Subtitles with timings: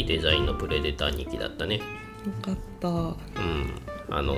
[0.00, 1.76] いいデザインのプレデター2機だったね。
[1.76, 1.82] よ
[2.40, 2.88] かった。
[2.88, 3.16] うん。
[4.08, 4.34] あの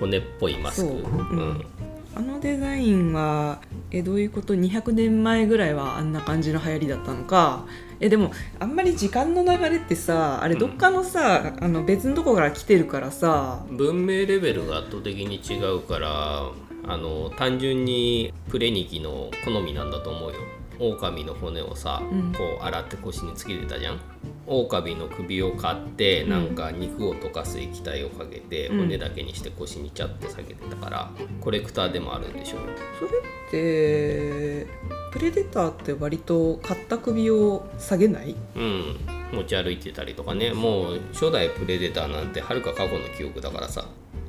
[0.00, 0.88] 骨っぽいマスク。
[0.88, 0.98] そう。
[0.98, 1.66] うん。
[2.14, 7.66] あのデザインはえどういうこと？200年前ぐらいはあんな感じの流行りだったのか。
[8.00, 13.66] えでもあんまり時間の流れってさあれどっかのさ、あの別のとこから来てるからさ。
[13.70, 16.50] 文明レベルが圧倒的に違うから
[16.88, 20.36] あの単純にプレニキの好みなんだと思うよ
[20.78, 22.32] 狼の骨をさ、うん。
[22.32, 24.00] こう洗って腰につけてたじゃん。
[24.46, 26.30] 狼の首を買ってうん。
[26.30, 28.78] なんか肉を溶かす液体をかけて、うん。
[28.82, 31.10] 骨だけにして腰にチャって下げてたから
[31.40, 32.58] コレクターでもあるんでしょ
[32.98, 34.66] それって
[35.12, 38.36] プレデターって割と買った首を下げない？
[38.54, 38.96] うん。
[39.32, 40.52] 持ち歩いてたりとかね。
[40.52, 43.86] もう初代プレデターなんてはるか過去の記憶だからさ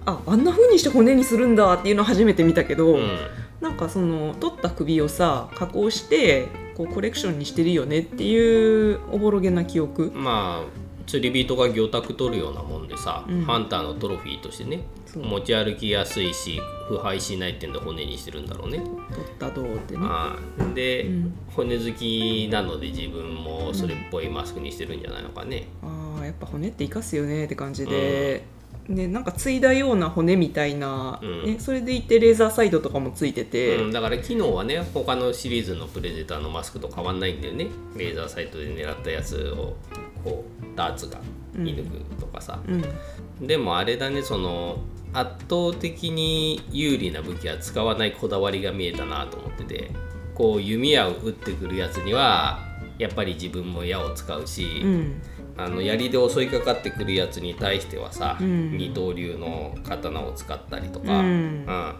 [0.08, 3.18] ああんな風にして骨にするんだっていうのを初めて見たけど、うん。
[3.62, 10.12] なんかその取った首をさ加工してこうコレクションにしてるよねっていうおぼろげな記憶。
[10.16, 13.44] まあ釣り人が魚拓取るようなもんでさ、うん。
[13.44, 14.84] ハンターのトロフィーとしてね
[15.16, 18.80] 持ち歩きやすいし腐敗しないってんで骨にしてるんだろうね。
[18.80, 20.00] 取ったどうってね。
[20.04, 21.34] ああで、うん。
[21.54, 25.68] 骨好きなので自分もそれっぽいマスクにしてるんじゃないのかね。
[25.82, 28.46] あーやっぱ骨って生かすよねって感じで、
[28.90, 31.46] でなんか継いだような骨みたいな、うん。
[31.46, 37.68] ね、それでいてレーザーサイドとかもついてて、うん、だから機能はね他のシリーズのプレデターのマスクと変わんないんだよね。
[37.96, 39.76] レーザーサイトで狙ったやつを
[40.24, 41.20] こうダーツが
[41.54, 43.48] 見抜くとかさ、うん。
[43.48, 44.80] でもあれだねその
[45.14, 49.92] 圧倒的に有利な武器は使わないこだわりが見えたなと思ってて。
[50.38, 52.60] こう弓矢を撃ってくるやつには
[53.00, 55.22] やっぱり自分も矢を使うし、うん
[55.58, 58.78] あの槍で襲いかかってくるやつに対してはさ、うん。
[58.78, 61.26] 二刀流の刀を使ったりとうか、ん。
[61.26, 61.96] うん。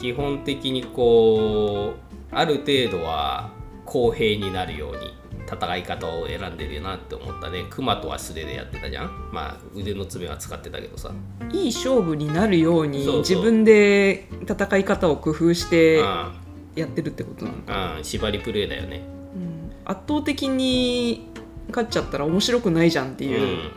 [0.00, 3.50] 基本的にこうある程度は
[3.84, 5.12] 公平になるように
[5.46, 7.64] 戦い方を選んでるよなって思ったね。
[7.68, 9.30] 熊とは素手でやってたじゃん。
[9.32, 11.12] まあ腕の爪は使ってたけどさ、
[11.52, 16.04] いい勝負になるように自分で戦い方を工夫してう
[16.76, 19.02] やってるってことなのか、んうん、縛りプレーだよね。
[19.34, 19.72] うん。
[19.84, 21.31] 圧倒的に
[21.72, 23.70] 勝っちゃったら面白くないじゃんっていう、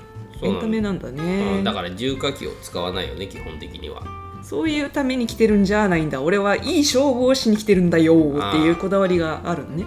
[0.43, 0.47] うん。
[0.47, 1.63] エンタメなんだね、うん。
[1.63, 4.03] だから重火器を使わないよね基本的には。
[4.43, 6.21] そういうために来てるんじゃないんだ。
[6.21, 9.85] 俺はいい勝負をしに来てるんだよっていうこだわりがあるのね。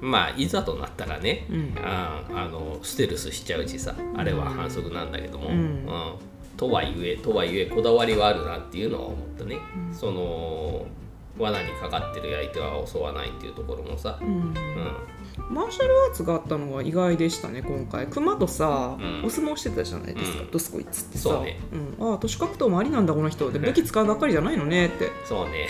[0.00, 0.10] うん。
[0.10, 1.74] まあいざとなったらね、うん。
[1.78, 5.86] ああのステルスしちゃうしさあれは反則なんだけども、うん。
[6.56, 9.56] とはいえとはいえこだわりはあるなっていうのは思ったね、
[9.92, 10.84] その
[11.38, 14.28] 罠にかかってる相手は襲わないっていうところもさ、うん。
[14.28, 14.54] うん
[15.48, 18.06] マーシャルアーツがあったのは意外でしたね今回。
[18.06, 19.24] 熊とさ、うん。
[19.24, 20.50] お相撲してたじゃないですか、うん。
[20.50, 21.24] ドスコイツってさ。
[21.24, 21.58] そうね。
[21.98, 23.50] うん、ああ都市格闘もありなんだこの人。
[23.50, 25.10] で武器使うばっかりじゃないのねって。
[25.24, 25.68] そうね。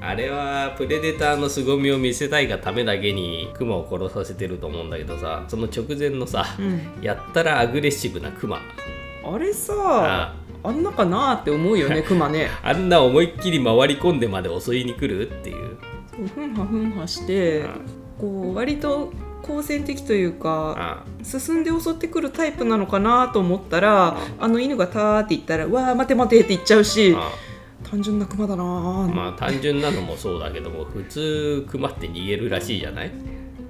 [0.00, 7.02] あれはプレデターの凄みを見せたいがためだけにクマを殺させてると思うんだけどさその直前のさ、うん。
[7.02, 8.60] やったらアグレッシブなクマ
[9.24, 10.34] あれさあ。
[10.62, 12.50] あんなかなって思うよね 熊ね。
[12.62, 15.76] あんな思いっきり回り込んでまで襲いに来るっていう。
[16.34, 17.64] ふんはふんはして
[18.20, 27.30] こう割と好戦的というかあ進んで襲ってくるタイプなのかなと思ったらあの犬がターって言ったら「わあ待て待て」って言っちゃうしあ
[27.90, 33.10] 単純な熊だなぁまあ単純なのもそうだけども普通クマって逃げるらしいじゃない？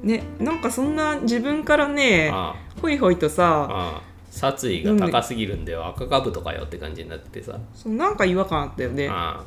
[0.02, 5.84] ねなんかそんな自分からねあほいほいとさあ殺意が高すぎるんだよ。
[5.86, 7.58] 赤かぶとかよって感じになっててさ。
[7.74, 9.08] そうなんか違和感あったよね。
[9.08, 9.44] ああ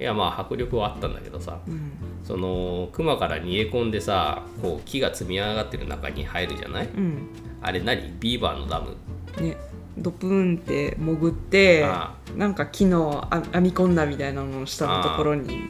[0.00, 1.92] いやまあ迫力はあったんだけどさうん。
[2.24, 6.86] そのクマから逃げ込んでさこう木が積み上がってる中に入るじゃない？
[6.86, 7.28] うん。
[7.62, 8.12] あれ何？
[8.18, 8.96] ビーバーのダム。
[9.40, 9.56] ね、
[9.98, 15.68] ドプーンって潜ってあなんか木のあ編み込んだみたいなのの下のところに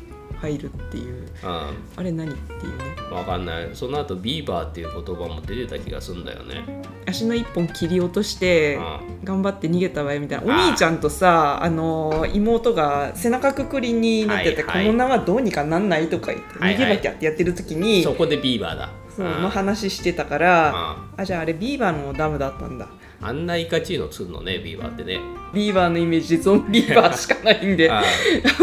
[0.48, 1.72] 入るっていううあ
[2.02, 2.84] れ何っていうね。
[3.10, 3.70] んわかんない。
[3.74, 6.64] その後ビーバーっていう言葉も出てた気がするんだよね。
[7.06, 10.44] 足の一本切り落としてう頑張って逃げたわよみたいな。
[10.44, 10.58] おあ。
[10.66, 14.86] ー兄ちゃんとさあの妹が背中くくりになってて、はいはい。
[14.86, 18.90] この縄どうにかなんないとか言って逃げなきゃってやってる時に、そこでビーバーだ。
[19.14, 22.88] その話してたから、ああじゃああれビーバーのダムだったんだ。
[23.20, 25.20] あんないかちいのつんのねビーバーってね。
[25.54, 28.02] ビーバーのイメージゾンビーバーしかないんでああ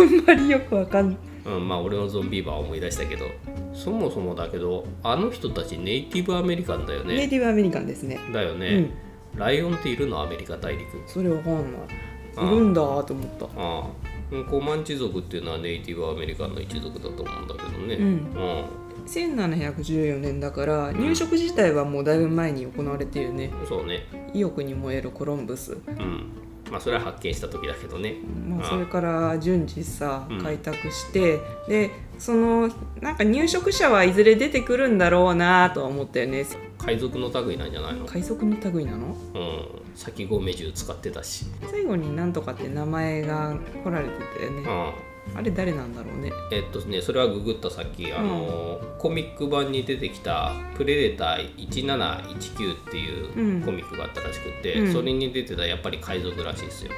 [0.02, 1.18] んまりよくわかんない。
[1.18, 3.26] あうんまあ俺のゾンビーバー思い出したけど
[3.74, 8.20] そもそもだけどあの人たちネイティブアメリカンだよネイねティブアメリカンですね。
[8.34, 8.92] だよね、
[9.36, 10.86] ライオンっているのアメリカ大陸。
[11.08, 12.48] それわかんない。
[12.48, 13.46] いるんだと思った。
[13.46, 13.88] ああ
[14.32, 14.46] うん。
[14.46, 17.96] コマンチ族っていうのはネイティブアメリカンの一族だと思うんだけどね。
[17.96, 18.04] うん。
[18.04, 18.66] うん。
[19.06, 23.52] 1714年だから入植自体はもうだいぶ前に行われているね。
[23.68, 24.06] そうね。
[24.34, 25.74] 意欲に燃えるコロンブス。
[25.74, 26.30] うん
[26.72, 28.16] まあそれは発見した時だけどね。
[28.48, 30.42] まあ、それから順次さうん。
[30.42, 32.70] 開拓して、でその
[33.02, 36.46] なんか入植者はいずれ出てくるんだろうなとは思ったよね。
[36.78, 38.06] 海賊の類なんじゃないの？
[38.06, 39.16] 海賊の類なの？
[39.36, 39.66] うん。
[39.94, 41.46] 先込銃使ってたし。
[41.70, 46.32] 最後になんとかって名前が来られてたよね、うんあれ誰なんだろうね。
[46.52, 53.62] えっとねそれはググったさっきあの、コミック版に出てきた「プレデター1719」っていううん。
[53.62, 54.94] コミックがあったらしくて、うん。
[54.94, 56.92] それに出てたやっぱり海賊らしいですよ。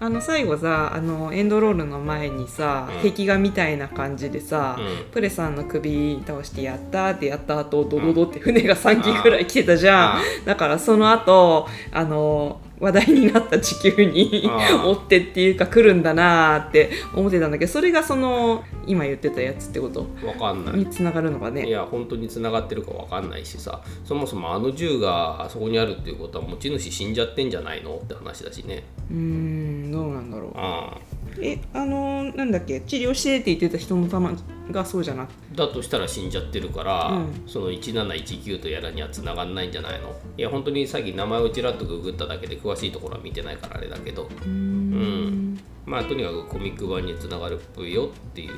[0.00, 3.10] あの最後さあのエンドロールの前にさ、うん。
[3.10, 5.10] 壁画みたいな感じでさ、うん。
[5.10, 9.96] プレさんの首倒してやったーってやった後ドドドって船が3機ぐらい来てたじゃん。
[10.16, 20.06] あだからその後あの話題になった地球にあ追ってっていうか来るんだなーって思ってたんだけどそれがその今言ってたやつってこと？
[20.24, 20.76] わかんない。
[20.76, 23.82] につながるのかいねや本当に繋がってるかわかんないしさ。
[24.04, 27.96] そもそもあの銃があそこにあるっていうことは持ち主死んじゃってんじゃないの？
[27.96, 28.84] って話だしね。
[29.10, 30.52] うーんどうなんだろう。
[30.54, 30.96] あ
[31.40, 34.32] えあのなんだっけ治療してって言ってた人の玉
[34.70, 37.42] がそうじゃなくあだとしたら死んじゃってるから、うん。
[37.46, 40.14] その1719とやらには繋がんないんじゃないの？
[40.36, 44.24] いや本当にさっき名前をちらっとググっただけで詳しいところは見てないからあれだけど。
[44.24, 45.60] うーん。
[45.86, 48.54] まあとにかくコミック版に繋がるっぽいよっていうと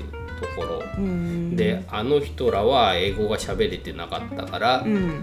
[0.57, 0.83] ころ。
[1.55, 5.23] であの人らは英語が喋れてなかったから、うん。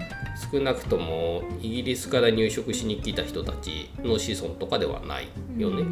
[0.52, 5.28] 少なくともイギリスから入植しに来た人たちの子孫とかではない
[5.58, 5.84] よね、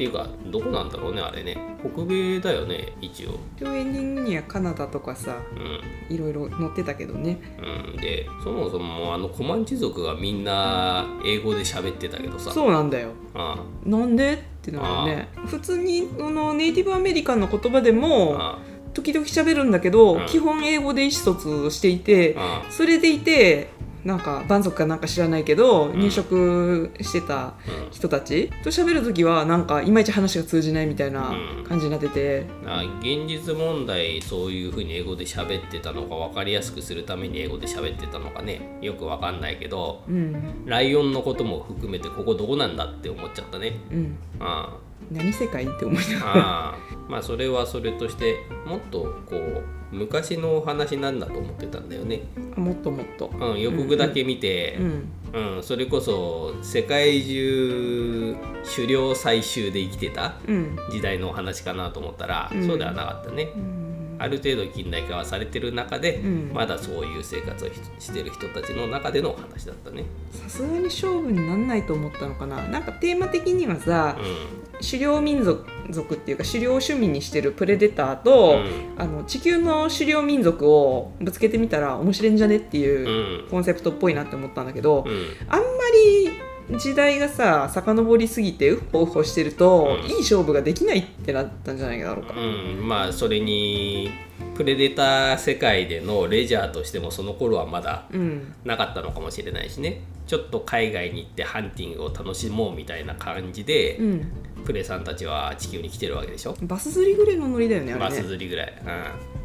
[0.00, 1.58] っていうかどこなんだろうねあれね。
[1.80, 3.38] 北米だよね一応。
[3.58, 6.14] 一応エンディングにはカナダとかさうん。
[6.14, 7.38] いろいろ載ってたけどね。
[7.58, 12.50] うん、でそもそもあのコマンチ族がみんな英語で喋ってたけどさ。
[12.50, 13.10] そうなんだよ。
[13.34, 14.32] あなんで？
[14.32, 15.28] ってなるよね。
[15.44, 18.58] 普通にあのネイティブアメリカンの言葉でもあ
[18.94, 20.26] 時々喋るんだけど、うん。
[20.26, 22.62] 基本英語で意思疎通していてあ。
[22.70, 23.68] それでいて
[24.04, 25.98] なんか蛮族かなんか知らないけど、ん。
[25.98, 27.54] 入植してた
[27.84, 27.90] うん。
[27.90, 31.64] 人たちと喋る時はなんかいまいち話が通じないみたいなうん。
[31.64, 38.78] 感じになってて、あ現実問題そういうふうに英語で喋ってたのか分かりやすくするために英語で喋ってたのかね。
[38.80, 40.64] よく分かんないけどうん。
[40.66, 43.74] ライオンのことも含めてここどこなんだって思っちゃったね。
[43.90, 44.76] うん、あ
[45.10, 46.78] 何世界って思いなあがら。
[47.08, 48.36] まあそれはそれとして
[48.66, 52.22] もっとこう昔のお話なんだと思ってたんだよね、
[52.56, 53.30] もっともっと。
[53.38, 58.36] うん、予告だけ見て、うんうん、それこそ世界中
[58.76, 60.76] 狩猟採集で生きてたうん。
[60.90, 62.66] 時代のお話かなと思ったら、うん。
[62.66, 64.16] そうではなかったね、うん。
[64.18, 66.50] ある程度近代化はされてる中で、うん。
[66.52, 72.62] まだそういう生活をししてる人たちの中でのお話だったね、さすがに勝負になんないと思ったのかな。
[72.68, 79.02] なんかテーマ的にはさう狩猟民族族っていうか狩猟趣味にしてるプレデターと、うん。
[79.02, 83.50] あの地球の狩猟民族をぶつけてみたら面白いんじゃねっていううん。
[83.50, 85.24] コンセプトっぽいなって思ったんだけど、うん。
[85.48, 86.30] あんまり
[86.78, 90.10] 時代がさ遡りすぎてウッホウホしてると、うん。
[90.10, 92.34] いい勝負ができないってなったんじゃないだろうか。
[92.34, 94.10] うん、まあそれに
[94.54, 98.54] プレデター世界でのレジャーとしてもその頃はまだうん。
[98.64, 100.00] なかったのかもしれないしね。
[100.26, 104.32] ちょっと海外に行ってハンティングを楽しもうみたいな感じで、うん、
[104.64, 106.56] プレさんたちは地球に来てるわけでしょ。
[106.62, 108.22] バス釣りぐらいのノリだよねあバれね。
[108.22, 109.39] ス釣りぐらい、うん、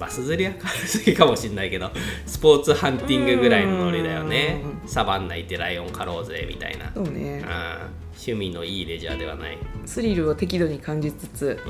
[0.00, 1.90] バス釣りは軽すぎかもしれないけど
[2.24, 4.62] スポーツハンティングぐらいのノリだよね。
[4.86, 7.40] うサバンナ行ってライオン狩ろうぜみたいな、そうね。
[7.40, 7.46] うん、
[8.12, 9.58] 趣味のいいレジャーではない。
[9.84, 11.60] スリルを適度に感じつつ。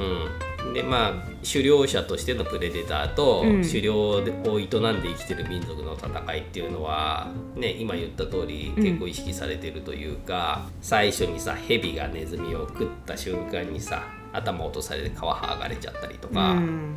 [0.64, 1.12] うん、でまあ
[1.44, 3.62] 狩猟者としてのプレデターと、うん。
[3.62, 16.96] 狩猟を営んで生きてる民族の戦いっていうのは、ね、今言った通りうん結構意識されてるというか、最初にさヘビがネズミを食った瞬間にさ頭落とされて皮剥がれちゃったりとか、うん。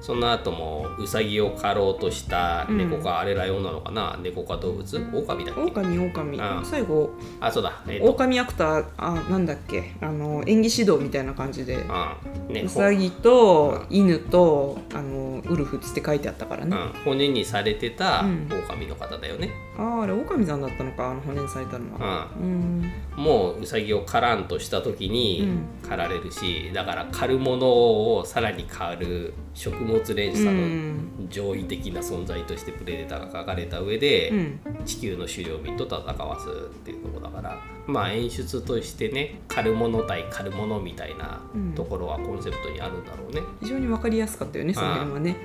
[0.00, 4.18] その後もウサギを狩ろうとした猫か、あれライオンなのかな？
[4.22, 4.96] 猫か動物？
[5.12, 5.60] 狼だっけ？
[5.60, 6.38] 狼狼。
[6.38, 6.64] うん。
[6.64, 7.10] 最後
[7.40, 7.82] あそうだ。
[7.88, 8.06] えっ、と。
[8.06, 9.92] 狼アクターあなんだっけ？
[10.00, 11.76] あの演技指導みたいな感じで。
[11.76, 12.54] うん。
[12.54, 12.68] ねう。
[12.68, 18.48] さぎと犬とあのウルフって書いてあったからね、うん、骨にされてたうん。
[18.50, 22.28] 狼の方だよね、あああれ狼さんだったのかあの骨にされたのは。
[22.36, 22.92] うん。
[23.16, 25.48] もうウサギを狩らんとした時に
[25.84, 27.68] う狩られるし、だから狩るもの
[28.16, 31.28] をさらに狩る食物連鎖うのん。
[31.30, 34.60] 上位的な存在としてプレデターが書かれた上で、うん。
[34.84, 41.40] 地球の狩猟民と戦わすっていうところだからまあ演出としてね狩るもの対狩るものみたいな
[41.74, 45.36] ところはコンセプトにあるんだろうね、非常に分かりやすかったよねその辺はね。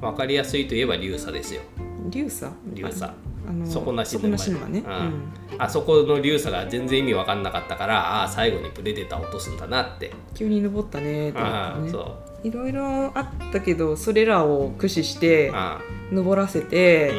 [0.00, 1.60] 分かりやすいといえばリュウサですよ。
[2.08, 3.12] リュウサリュウサ
[3.46, 5.32] あの底なし沼ね、うん。
[5.58, 10.12] あそこのリュウサが全然意味分かんなかったからああ最後にプレデターを落とすんだなって。
[10.34, 12.04] 急に登ったねとああ思ってね。
[12.44, 15.80] いろいろあったけどそれらを駆使してあ
[16.12, 17.12] 登らせあて、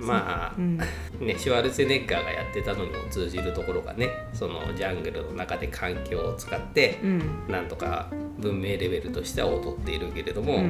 [0.00, 0.06] うん。
[0.06, 0.76] まあ、うん。
[0.76, 7.22] ね、シュワルツェネッガーがやってたのにも通じるところがねそのジャングルの中で環境を使ってうん。
[7.48, 10.64] なんとか文明レベルとしては劣っているけれども、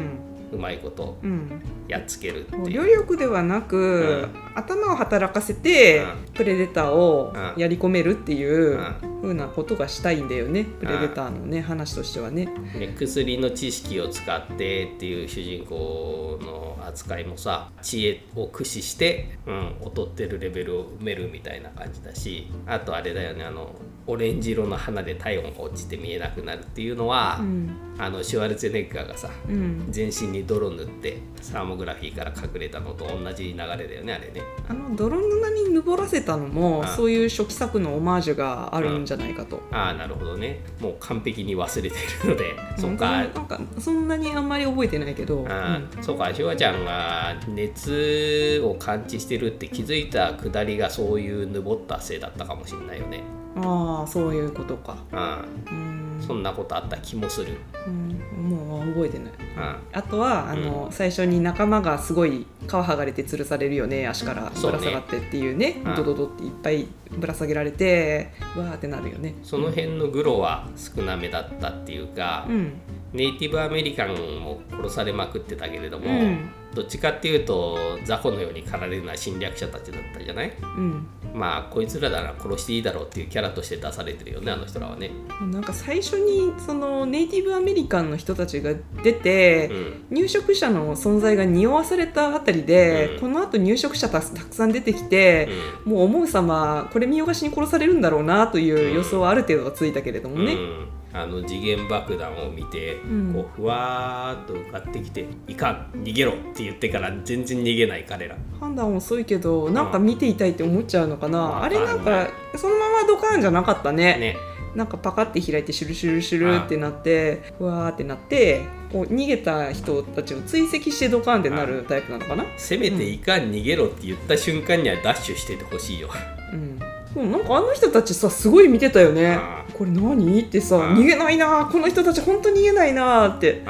[0.53, 1.63] ううんまいことうん。
[1.89, 2.71] やっつけるってもう。
[2.71, 4.59] いう両力ではなく、うん。
[4.59, 7.61] 頭を働かせて、うプレデターをうん。
[7.61, 10.65] やり込めるっていううんふうなことがしたいんだよね。
[10.65, 12.47] プレデターのね話としてはね。
[12.47, 23.75] ね、薬の知識を使ってっていう主人公の扱いもさ知恵を駆使して、うん、劣ってるレベルを埋めるみたいな感じだしあとあれだよねあの
[24.09, 27.71] オレンジ色の花で体温が落ちて見えなくなるっていうのは、うん。
[27.99, 34.43] あのシュワルツェネッガーがさうん、全身に泥塗ってサーモグラフィーから隠れたのと同じ流れだよねあれね。
[34.69, 39.63] あの泥沼にぬぼらせたのもうんそういう初期作のオマージュがあるんじゃないかと。
[39.71, 40.61] ああなるほどね。
[40.81, 42.55] もう完璧に忘れてるので。
[42.77, 43.11] そっか。
[43.11, 46.33] なんかそんなにあんまり覚えてないけど、あーそうか。
[46.35, 53.23] シュワちゃんが熱を感知してるって気づいたくだりがそういうぬぼったせいだったかもしれないよね。
[53.57, 54.97] うんああそういうことか。
[55.13, 57.59] あうんそんなことあった気もする。
[57.87, 58.13] うん
[58.43, 59.33] もう覚えてない。
[59.57, 65.83] ああとはあの、最初に仲間がすごい皮剥がれて吊るされるよね足からぶら下がってっていうね。
[65.85, 65.95] うん。
[65.95, 69.35] ドドドっていっぱいぶら下げられてわーってなるよね。
[69.43, 72.73] その辺のグロは少なめだったっていうか、うん。
[73.13, 80.53] ネイティブアメリカンも殺されまくってたけれども、うんどっちかっていうと雑魚のように駆られるのは侵略者たちだったじゃない？
[80.61, 81.07] うん。
[81.35, 85.11] まあこいつらなら殺していいだろうっていうキャラとして出されてるよねあの人らはね。
[85.51, 90.17] なんか最初にそのネイティブアメリカンの人たちが出て、うん。
[90.17, 93.21] 入植者の存在が匂わされたあたりで、うん。
[93.21, 95.49] このあと入植者たたくさん出てきて、
[95.85, 103.33] もう思う様これ見よがしに殺されるんだろうなという予想はある程度はついたけれどもね、うん、あの次元爆弾を見て、ん。
[103.33, 108.37] こうふわーっと浮かってきて「いかん逃げろ」って言ってから全然逃げない彼ら。
[108.61, 114.17] 判断遅いけどなんか見ていたいって思っちゃうのかな、うんあれなんかそのままドカーンじゃなかったね。
[114.19, 114.37] ね。
[114.75, 122.45] なんかパカって開いてシュルシュルシュルってなってふわーってなってこう逃げた人たちを追跡してドカーンってなるタイプなのかな？
[122.57, 126.09] せめて「いかん逃げろ」って言った瞬間にはダッシュしててほしいよ。
[126.55, 126.79] うん
[127.15, 129.37] でもなんかあの人たちさすごい見てたよね。
[129.39, 130.41] あこれ何？
[130.41, 133.63] ってさあ逃げないなこの人たち本当逃げないなって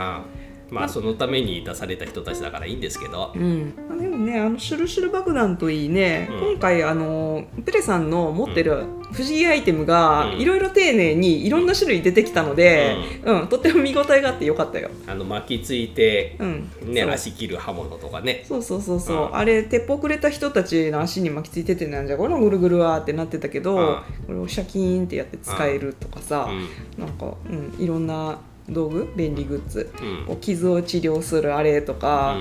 [0.72, 3.32] まあそのために出された人たちだからいいんですけど。
[3.34, 6.50] うん、あでもねあのシュルシュル爆弾といいね、うん。
[6.52, 10.40] 今回あのペレさんの持ってる不思議アイテムがうん。
[10.40, 13.48] いろいろ丁寧にいろんな種類出てきたので、うん。
[13.48, 14.90] とっても見応えがあってよかったよ。
[15.06, 16.70] あの巻きついて、うん。
[16.86, 18.44] ね、足切る刃物とかね。
[18.48, 19.36] そうそうそうそう、うん。
[19.36, 28.38] あれ鉄砲くれた人たちの足に巻きついててなんじゃこれぐるぐるわーってなってたけど、うんこれをシャキーンってやって使えるとかさ、うんなんか、うん、いろんな
[28.68, 29.90] 道具便利グッズ、
[30.28, 30.36] うん。
[30.36, 32.36] 傷を治療するあれとか、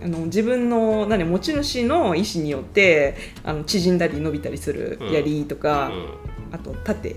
[0.00, 7.10] うん、あの自分の何持ち主の意思によってあの縮んだり伸びたりするうん槍とか、うあと盾。
[7.10, 7.16] ん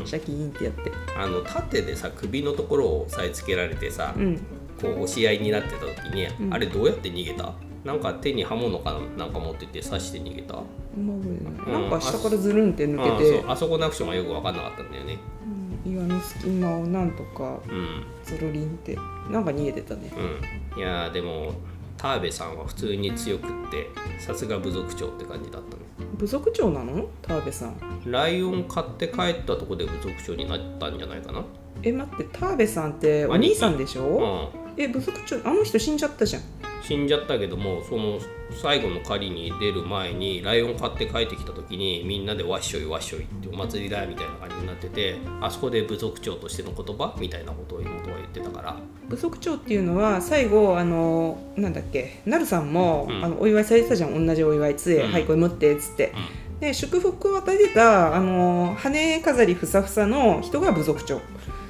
[0.00, 0.06] うん。
[0.06, 4.36] シャキーンってやって、あの盾でさ首のところを押さえつけられてさ、うん、
[4.80, 6.54] こう押し合いになってた時に、うん。
[6.54, 7.52] あれどうやって逃げた？
[7.84, 10.54] なんか手に刃物かなんか持ってて刺して逃げた？
[10.54, 13.44] なんか下からずるんって抜あけて。
[13.48, 15.18] あそこのアクションがよく分かんなかったんだよね。
[15.46, 15.51] うん
[15.84, 18.04] 岩の隙間をなんとかうん。
[18.24, 18.96] ゾロリンって
[19.30, 20.12] なんか逃げてたね。
[20.74, 20.78] うん。
[20.78, 21.52] いやーでも
[21.96, 25.82] 田辺さんは普通に強くってさすが部族長って感じだったね。
[26.16, 27.06] 部族長なの？
[27.20, 27.74] 田辺さん。
[28.06, 31.44] ライオン買って帰ったとこで部族長になったんじゃないかな。
[31.82, 36.42] え待って田辺さんってお兄さんでしうょんえ部族長あの人死んじゃったじゃん。
[36.82, 38.18] 死んじゃったけどもその
[38.60, 48.76] 最後の狩りに出る前にライオン買って帰ってきた時にみんなでわっしょいわっしょいってお祭りだみたいな感じになっててあそこで部族長としての言葉みたいなことを妹は言ってたから。
[49.08, 53.24] 部族長っていうのは最後あのなんだっけなるさんも、うん。
[53.24, 54.26] あのお祝いされてたじゃん。
[54.26, 55.12] 同じお祝い杖、うん。
[55.12, 56.12] はいこれ持ってっつって、
[56.62, 61.20] で祝福を与えてたあの羽飾りふさふさの人が部族長。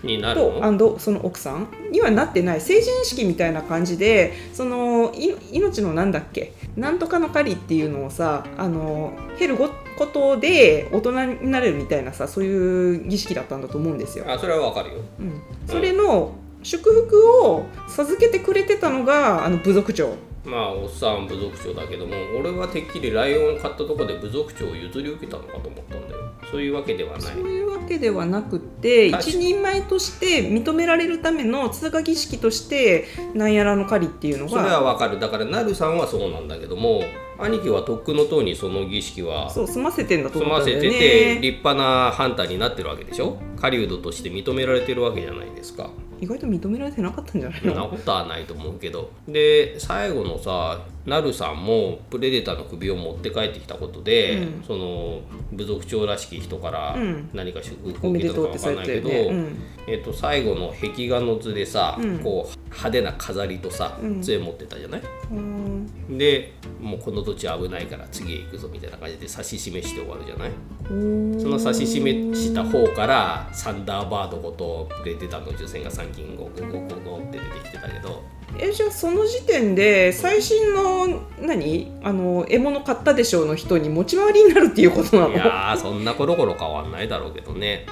[0.02, 0.50] になるの？
[0.58, 6.52] とアンドその奥さんにはなってない成人式みたいな感じでそのい命のなんだっけ？
[6.76, 14.26] なんとかの狩りっていうのをさあの経るごことで大人になれるみたいなさそういう儀式だったんだと思うんですよ。
[14.28, 14.96] あそれはわかるよ。
[15.20, 26.22] うん、それの祝福を授けてくれてたのがあの部族長まあおっさん部族長だけども俺はてっきりライオンを買ったとこで部族長を譲り受けたのかと思ったんだよ。
[26.50, 27.20] そういうわけではない。
[27.20, 35.20] そういうわけではなくて一人前として認められるための通過儀式としてなんやらの狩りっていうのそれはがわかる。
[35.20, 37.02] だからなるさんはそうなんだけども
[37.38, 43.38] 兄貴はとっくのとうにその儀式はそう済ませてんだと済ませ思ったんだよててね立派なハンターになってるわけでしょ。
[43.60, 45.90] 狩人として認められてるわけじゃないですか
[46.22, 49.10] 意外と認められてなかったんじゃないそんなのことはないと思うけど。
[49.28, 54.64] で最後ののさなるさんもプレデターの首を持って帰ってきたことで、うん。
[54.64, 55.20] その
[55.52, 57.30] 部族長らしき人からうん。
[57.32, 59.56] 何か祝福を受けたのかでとうってわかんないけど、ね、うん。
[59.88, 62.18] えっと最後の壁画の図でさ、うん。
[62.20, 64.22] こう派手な飾りとさうん。
[64.22, 65.02] 杖持ってたじゃない、
[65.32, 66.18] うん。
[66.18, 70.50] でもうこの土地危ないから次へ行くぞみたいな感じで指し示して終わるじゃない？
[70.88, 70.94] そ
[71.48, 78.22] の指し示した方からサンダーバードごとプレデターの受選が参勤ゴゴゴゴゴって出てきてたけど。
[78.58, 81.90] えじゃあその時点で最新の何？
[82.02, 85.34] あの獲物買ったでしょうの人に持ち回りになるっていうことなの？
[85.34, 87.86] いやーそんなコロコロ変わんないだろうけどね、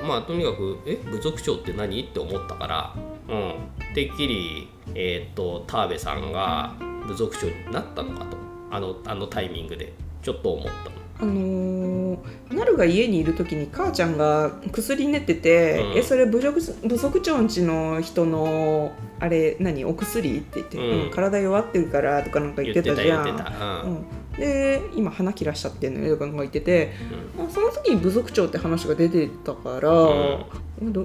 [0.00, 2.02] うん、まあとにかくえ部族長って何？
[2.02, 2.94] って思ったから、
[3.28, 6.74] うん、てっきりえーっと田辺さんが
[7.06, 8.36] 部族長になったのかと。
[8.70, 9.92] あのあのタイミングで。
[10.22, 11.01] ちょっと思ったの。
[11.22, 12.18] あのー、
[12.50, 15.98] なるが家にいる時に母ちゃんが薬練ってて「うん。
[15.98, 21.02] えそれ部族部族長んちの人のあれ何お薬?」って言って、うん。
[21.04, 23.02] うん体弱ってるから」とかなんか言言っててた。
[23.02, 24.04] じゃん。
[24.36, 26.92] で今鼻切らしちゃってんのよとか言ってて、
[27.38, 30.46] あその時に部族長って話が出てたから、ど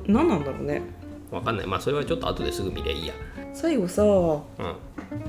[0.08, 0.82] 何なんだろうね。
[1.30, 1.68] わかんない。
[1.68, 3.14] まあそれはちょっと後ですぐ見りゃいいや。
[3.54, 4.44] 最後さうん。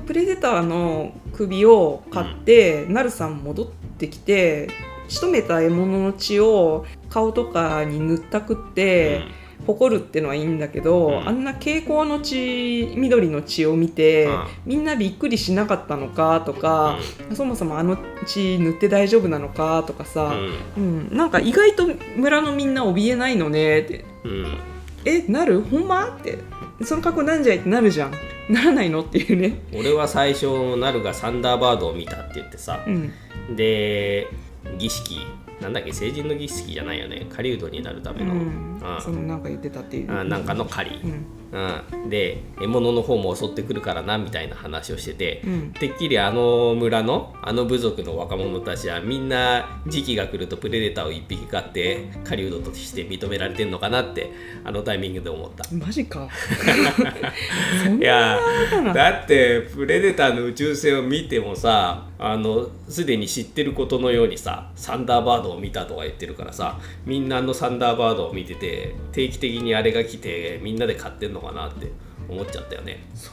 [0.05, 3.67] プレデターの首を買って、ナルさん戻っ
[3.99, 4.69] てきて
[5.07, 9.23] 仕留めた獲物の血を顔とかに塗ったくって、
[9.67, 11.27] 誇るってのはいいんだけど、うん。
[11.27, 14.43] あんな蛍光の血緑の血を見て、うん。
[14.65, 16.97] みんなびっくりしなかったのかとか、
[17.33, 20.53] そもそもあの血塗って大丈夫なのかとかうさ、ん。
[20.77, 21.09] うん。
[21.17, 24.05] なんか意外と村のみんな怯えないのねって。
[24.23, 24.57] うん。
[25.05, 25.61] えなる？
[25.61, 26.15] ほんま？
[26.15, 26.37] って。
[26.83, 27.57] その格好なんじゃい？
[27.57, 28.11] ってなるじゃん
[28.49, 29.01] ならないの？
[29.01, 29.61] っていうね。
[29.73, 33.13] 俺は最初なるがサンダーバードを見たって言ってさうん。
[33.55, 34.27] で
[34.77, 35.19] 儀式
[35.61, 37.27] なんだっけ成人の儀式じゃないよね。
[37.29, 38.79] 狩人になるための、うん。
[38.81, 40.11] あそのなんか言ってたっていう。
[40.11, 40.95] あなんかの狩り。
[41.03, 54.31] う、んうん、で獲物の方も襲ってくるからなみたいな話をしてて、うんてっきりあの村のあの部族の若者たちはみんな時期が来るとプレデターを一匹飼って狩人として認められてんのかなって
[54.63, 55.63] あのタイミングで思った。
[55.73, 56.27] マジか。
[57.99, 58.39] いや
[58.93, 71.91] だってプレデターの宇宙船を見てもさあのすでに知ってることのようにさサンダーバードを見たとか言ってるからさみんなあのサンダーバードを見てて定期的にあれが来てみんなで買ってんのかなって
[72.27, 73.03] 思っちゃったよね。
[73.15, 73.31] そ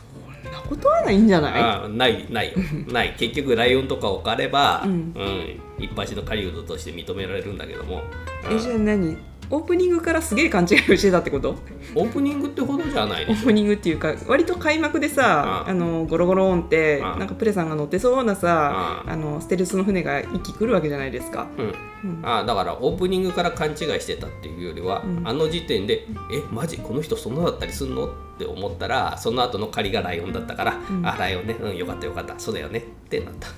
[0.48, 1.52] んなことはないんじゃない？
[1.60, 2.48] あないない。
[2.52, 2.54] よ
[2.92, 3.14] ない。
[3.18, 4.94] 結局ライオンとかを狩れば、ううん。
[5.10, 8.02] ん一般の狩人として認められるんだけども、
[8.50, 9.16] えじゃあ何？
[9.50, 11.56] オープニングからすげえ勘違いをしてたってこと？
[11.94, 21.46] オープニングってほどじゃないオープニングっていうか割と開幕でさ、うんあのゴロゴロンって、うんなんかプレさんが乗ってそうなさ、うんあのステルスの船が一気来るわけじゃないですか。
[21.58, 22.18] ょ、うん。
[22.18, 22.28] うん。
[22.28, 25.22] あだからオープニングから勘違いしてたっていうよりは、うん。
[25.26, 31.06] あの時点で「えマジこの人そんなだったりすんの?」って思ったらその後の狩りがライオンだったから「うん。
[31.06, 31.56] あライオンね。
[31.60, 32.34] うんよかったよかった。
[32.38, 33.48] そうだよね」ってなった。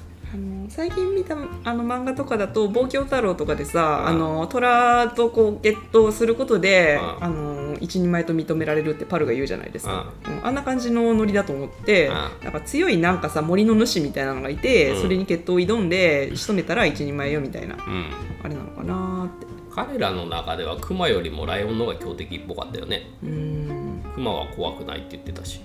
[0.68, 10.46] 最近見たあの漫画とかだと「望郷太郎」とかでさ、うんあの虎とこう決闘することで、うんあの一人前と認められるってパルが言うじゃないですか、うん。
[10.46, 15.02] あんな感じのノリだと思って、うんなんか強いなんかさ森の主みたいなのがいて、うん。
[15.02, 18.10] それに決闘を挑んで仕留めたら一人前よみたいなうん。
[18.42, 19.46] あれなのかなって。
[19.70, 23.10] 彼らの中ではクマよりもライオンの方が強敵っぽかったよね。
[23.22, 24.02] うーん。
[24.12, 25.60] クマは怖くないって言ってたし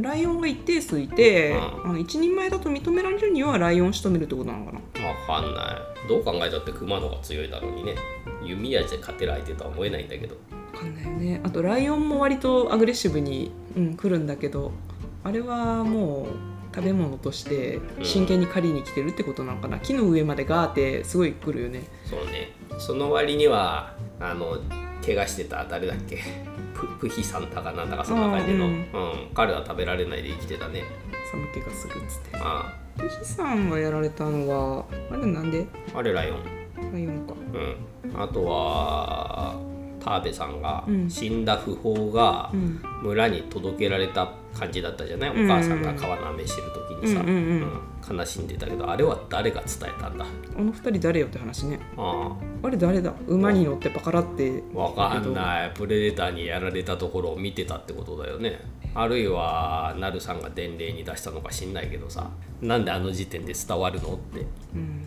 [0.00, 1.90] ライオンが一定数いて、うん。
[1.90, 5.06] あの一人前だと認められるにはライオンを仕留めるってことなのかな？
[5.06, 6.08] わかんない。
[6.08, 7.94] どう考えたってクマの方が強いだろうにね。
[8.44, 10.36] 弓矢で勝てる相手とは思えないんだけど。
[10.72, 11.40] わかんないよね。
[11.42, 14.72] あとライオンも割とアグレッシブに、うん、来るんだけど
[15.24, 16.28] あれはも
[16.72, 21.82] う食べ物として真剣に狩りに来てるってことなのかな、木の上までガーってすごい来るよね。
[22.04, 22.52] そうね。
[22.78, 24.58] その割にはあの
[25.04, 26.18] 怪我してた誰だっけ？
[26.78, 28.74] ププヒサンタかなんだかそんな感じの、ううん。
[28.80, 28.86] ん。
[29.34, 30.84] 彼は食べられないで生きてたね。
[31.30, 35.66] 寒気がすぐっつってあ富士山がやられたのはあれなんで？
[35.94, 36.92] あれライオン。
[36.92, 37.34] ライオンか。
[38.04, 38.22] うん。
[38.22, 39.56] あとは
[40.02, 41.10] 田辺さんがうん。
[41.10, 42.80] 死んだ訃報がうん。
[43.02, 45.50] 村に届けられた感じだったじゃない、うん。
[45.50, 47.42] お母さんが川なめしてる時にさ、うんうんうん。
[47.62, 50.24] うん悲しんでたけどあれは誰が伝えたんだ？
[50.56, 51.80] あの二人誰よって話ね。
[51.96, 52.70] ああ。
[52.70, 53.12] れ誰だ？
[53.26, 54.62] 馬に乗ってパカラって。
[54.74, 55.72] あわかんない。
[55.74, 58.60] プレデターにやられたところを見てたってことだよね。
[58.94, 62.30] あるいはなるさんが伝令に出したのか知んないけどさ。
[62.60, 64.46] なんであの時点で伝わるのって。
[64.74, 65.02] うん。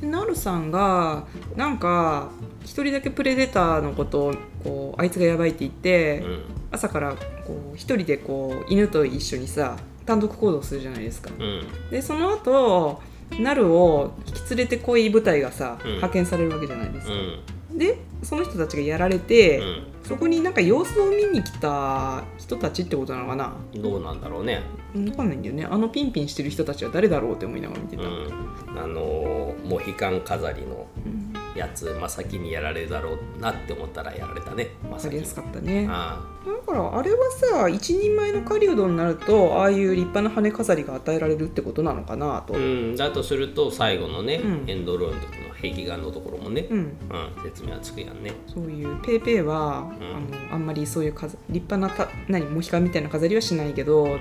[0.00, 2.30] でナルさんがなんか
[2.62, 6.42] 一人だけプレデターのことをこうあいつがやばいって言って、うん。
[6.70, 7.14] 朝から
[7.46, 11.30] こう一人でこう犬と一緒にさ単独行動するじゃないですか。
[11.38, 11.90] うん。
[11.90, 13.00] でその後
[13.38, 15.90] ナルを引き連れてこい部隊がさ、うん。
[15.92, 17.78] 派遣されるわけじゃないですうか、ん。
[17.78, 19.86] でその人たちがやられて、うん。
[20.04, 23.54] そこになんか様子を見に来た人たちってことなのかな。
[23.74, 24.62] どうなんだろうね。
[24.92, 25.64] 分かんないんだよね。
[25.64, 31.23] あのピンピンしてる人たちは誰だろうって思いながら見てた、うん、あのモヒカン飾りのうん
[31.54, 34.70] やつ真先にやられるだろうなって思ったらやられたね。
[34.82, 34.98] 真先に。
[34.98, 35.86] 分かりやすかったね。
[35.90, 42.96] あだからあれはさ一人前の狩人になるとああいう立派な羽飾りが与えられるってことなのかなと、あうん。
[42.96, 44.70] だとすると最後のね、うん。
[44.70, 46.78] エンドロールの時の壁画のところもね、うん。
[46.78, 48.32] うん、説明はつくやんね。
[48.46, 54.18] そういうペーペーは、あのあんまりそういう飾立派なた何モヒカンみたいな飾りはしないけど、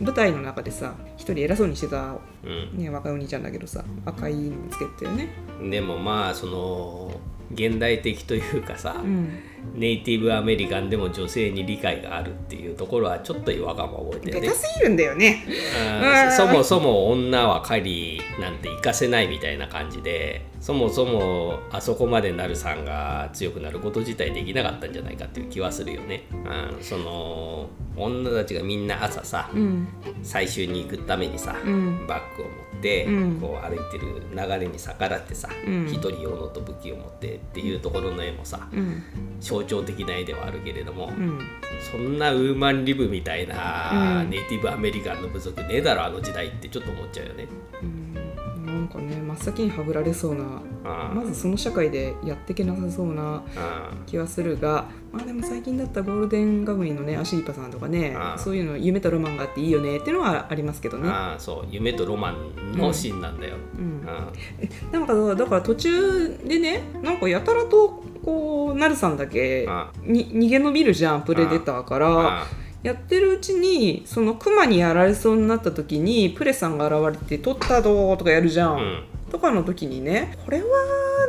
[0.00, 5.28] 舞台の中でさ一人偉そうにしてた、うん、ね、若いお兄ちゃんだけどさ赤いのつけてね。
[5.60, 7.20] うん、でもまあその
[7.52, 9.40] 現代的というかさ、うん。
[9.74, 14.50] ネイティブアメリカンでも女性に理解があるっていうところはちょっと違和感を覚えてるね。
[14.50, 15.44] すぎるんだよね。
[16.36, 26.24] そもそも女は狩りなんて行かせないみたいな感じでそもそもあそこまでなるさんが強くなること自体できなかったんじゃないかっていう気はするよね。
[26.32, 29.88] うん、その女たちがみんな朝さうん。
[30.22, 32.06] 採集に行くためにさ、うん。
[32.06, 33.40] バッグを持って、うん。
[33.40, 35.86] こう歩いてる流れに逆らってさ、うん。
[35.86, 39.02] 一人用のと武器を持ってっていうところの絵もさうん。
[39.40, 41.38] 象徴的な絵ではあるけれども、うん。
[41.90, 44.30] そんなウーマンリブみたいなうん。
[44.30, 47.48] ネイティブアメリカンの部族ねえだろあの時代ってちょっと思っちゃうよね。
[48.94, 61.08] かね真っ先にはぶられそうなあまずその社会でやっていけなさそうなあ気はするがまあでも最近だったらゴールデンガムリのねアシリパさんとかねそういうの夢とロマンがあっていいよねっていうのはありますけどね。
[61.08, 63.56] ああそう夢とロマンのシーンなんだよ。
[63.78, 64.02] うん。
[64.06, 64.30] あ
[64.92, 72.42] なんかだから途中でねなんかやたらとこうなるさんだけあに逃げ延びるじゃんプレデターから。
[72.42, 79.04] あやってるうちにそのクマにやられそうになった時にプレさんが現れて「取ったどー」とかやるじゃん、うん。
[79.32, 80.64] とかの時にねこれは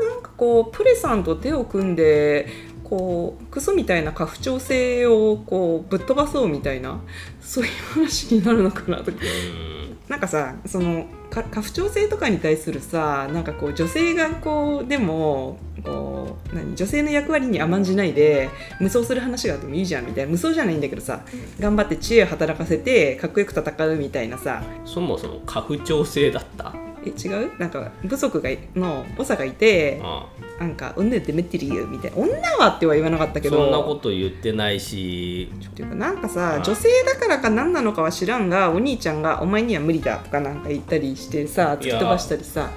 [0.09, 2.47] なんかこうプレさんと手を組んで
[2.83, 6.99] こうクソみたいな家父長制をこうぶっ飛ばそうみたいな
[7.39, 9.13] そういう話になるのかなと。
[9.13, 9.97] かうん。
[10.09, 11.07] なんかさそのか
[11.43, 21.21] 家父長制とかに対するさなんかこう女性がこうでもこう何女性の役割に甘んじないで無双する話があってもいいじゃんみたいな無双じゃないんだけどさ
[21.59, 26.73] 頑張って知恵を働かせてかっこよく戦うみたいなさそもそも家父長制だった？
[27.05, 27.59] え違う？
[27.59, 30.27] なんか部族がいの長がいてあ
[30.59, 33.57] なんか「女ってめってるよ」みたいな「女は」っては言わなかったけど。
[33.57, 35.49] そんなこと言ってないし。
[35.53, 36.11] っていうかな。
[36.11, 42.69] んかさあ女性だからか何なのかは知らんがお兄ちゃんが「お前には無理だ」とかなんか言ったりしてさ突き飛ばしたりさ。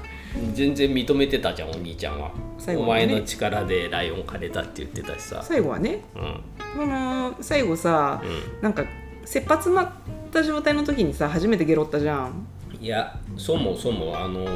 [0.55, 2.77] 全然認めてたじゃんお兄ちゃんは、ね。
[2.77, 5.41] 前の力でライオン枯れたって言ってたしさ。
[5.43, 6.03] 最後はね。
[6.15, 6.41] うん。
[6.77, 8.23] その最後さ
[8.61, 8.85] うなんか
[9.25, 9.91] 切羽詰まっ
[10.31, 12.47] た状態の時にさ初めてゲロったじゃんん、
[12.81, 14.47] いやそもそもあの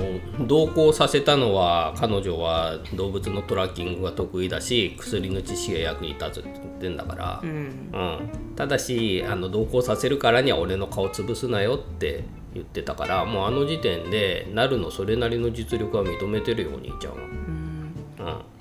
[0.47, 7.41] 同行させたのは彼女は動物のトラッキングが得意だし薬の知識が役に立つって言ってんだから。
[7.43, 7.51] う、ん。
[7.51, 17.19] うん、ただしあの同行させるからには俺の顔潰すなよって言ってたからもうあの時点でなるのそれなりの実力は認めてるよお兄ちゃんは。
[17.19, 17.95] うん。
[18.19, 18.52] うん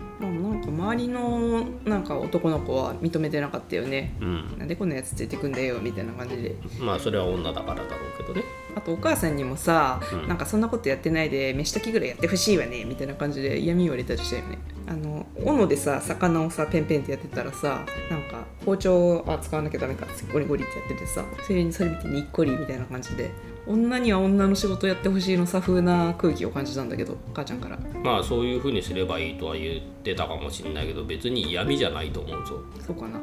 [0.82, 4.15] 周りのなんか男の子は認めてなかったよね。
[4.20, 6.56] うん、なんでこんなやつついてくんだよみたいな感じで。
[6.80, 8.44] まあそれは女だからだろうけどね。
[8.76, 10.28] あとお母さんにもさ、うん。
[10.28, 14.58] なんかそんなことやってないで飯炊きぐらいやってほしいわねみたいな感じで嫌味言われたりしたよね。
[14.88, 23.32] あの斧でさ魚をさペンペンってやってたらさなんか包丁あ使わなきゃダメかゴリゴリってやっててさそれにそれ見てにっこりみたいな感じで
[23.67, 27.78] 女には女の仕事やってほしいのさ風な空気を感じたんだけどお母ちゃんから。
[28.04, 32.60] まあそういうふうにすればいいとは言ってたかもしれないけど別に嫌味じゃないと思うぞ。
[32.86, 33.19] そうかな。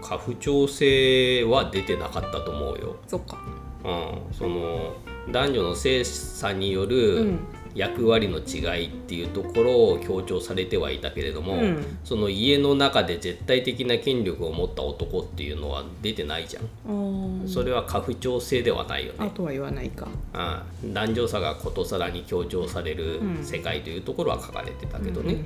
[0.00, 2.96] 家父長制は出てなかったと思うよ。
[3.06, 3.38] そっか。
[3.84, 4.94] うん、その
[5.30, 7.38] 男女の性差にようるん
[7.76, 11.98] 役割の違いっていうところを強調されてはいたけれども、うん。
[12.04, 17.46] その家の中で絶対的な権力を持った男っていうのは出てないじゃん。
[17.46, 19.18] それは家父長制ではないよね。
[19.20, 20.08] あとは言わないか。
[20.82, 23.44] うん、男女差がことさらに強調されるうん。
[23.44, 25.44] 世界というところは書かれてたけどね。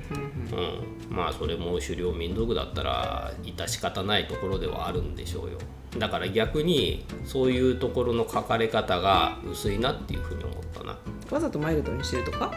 [1.09, 5.57] まあそれも狩猟民族だったら致し方ないところではあるんでしょうよ
[5.97, 10.97] だから逆にそういうところの書かれ方が薄いなっていうふうに思ったな。
[11.29, 12.51] わざとマイルドにしてるとか？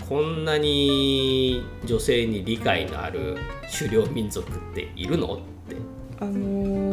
[0.00, 0.06] うん。
[0.06, 3.36] こんなに女性に理解のある
[3.78, 5.34] 狩猟民族っているの？
[5.34, 5.76] って。
[6.20, 6.89] あのー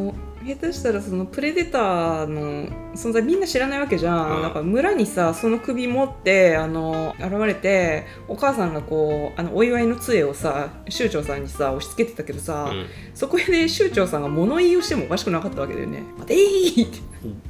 [0.48, 12.88] 下手したらそのプレデターの存在みんな知らないわけじゃん、うんだから村にさその首持ってあの現れてお母さんがこうあのお祝いの杖をさ州長さんにさ押し付けてたけどさ、うん。
[13.14, 17.00] そこで州長さんが物言いをしてもおかしくなかったわけだよね「待てー!」って。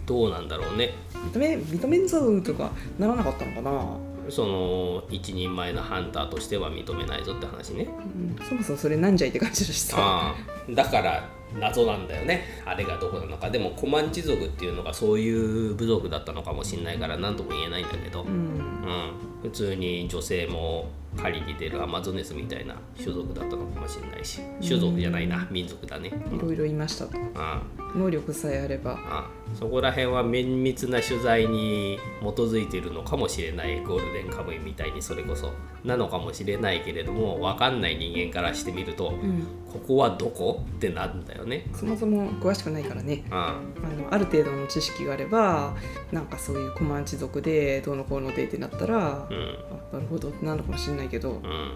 [0.05, 0.93] どうなんだろうね
[1.33, 3.97] 「認め認めんぞ!」とかならなかったのかな、
[4.29, 7.87] その一人前のハンターとしては認めないぞって話ね。
[8.39, 10.35] うん、そもそもそれなんじゃいって感じだしさ。
[10.69, 12.43] だから謎なんだよね。
[12.65, 13.49] あれがどこなのか。
[13.49, 18.29] でもコマンチ族っていうのがそういう部族だったのかもしれないから何とも言えないんだけど、うん。
[18.29, 24.41] うん、普通に女性も狩りに出るアマゾネスみたいな種族だったのかもしれないし。
[24.61, 26.11] 種族じゃないな民族だね。
[26.31, 27.17] いろいろいましたと。
[27.35, 27.61] あ
[27.95, 28.99] 能力さえあれば。
[29.05, 35.51] あそこら辺は綿密な取材に基づいているのかもしれないゴールデンカムイみたいにそれこそ
[35.83, 39.47] なのかもしれないけれども分かんない人間からしてみると、うん。
[39.67, 41.65] ここはどこってなるんだよね。
[41.73, 43.23] そもそも詳しくないからね。
[43.29, 45.75] ああのある程度の知識があれば
[46.11, 49.57] なんかそういうコマンチ族でどうのこうのでってなったら、あうん。
[49.91, 51.31] あなるほどってなるかもしれないけど。
[51.31, 51.71] うん。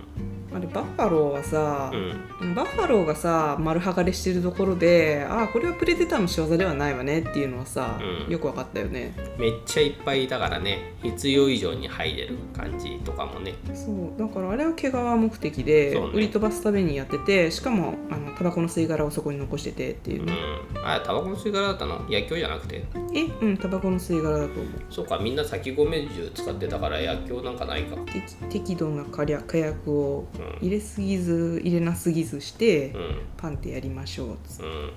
[0.53, 2.55] あれバッファローはさう、ん。
[2.55, 8.31] バッファローがさ丸剥がれしてるところでああこれはプレデターの仕業ではないわねっていうのはさ、うん。
[8.31, 9.13] よく分かったよね。
[9.39, 13.53] めっちゃいっぱいいたからね必要以上に入れる感じとかもね。
[13.73, 14.19] そう。
[14.19, 16.11] だからあれは毛皮目的で、ね。
[16.13, 20.35] 売り飛ばすためにやっててしかもあのタバコの吸い殻をそこに残しててっていううね、ん。
[20.83, 22.05] あタバコの吸い殻だったの？
[22.09, 22.83] 薬莢じゃなくて？
[23.15, 24.65] えうんタバコの吸い殻だと思う。
[24.89, 27.95] そうかみんな先込め銃使ってたから薬莢なんかないか。
[28.11, 30.67] 適適度な火薬火薬をうん。
[30.67, 33.21] 入れすぎず入れなすぎずして、うん。
[33.37, 34.63] パンってやりましょうっつって。
[34.63, 34.91] うん、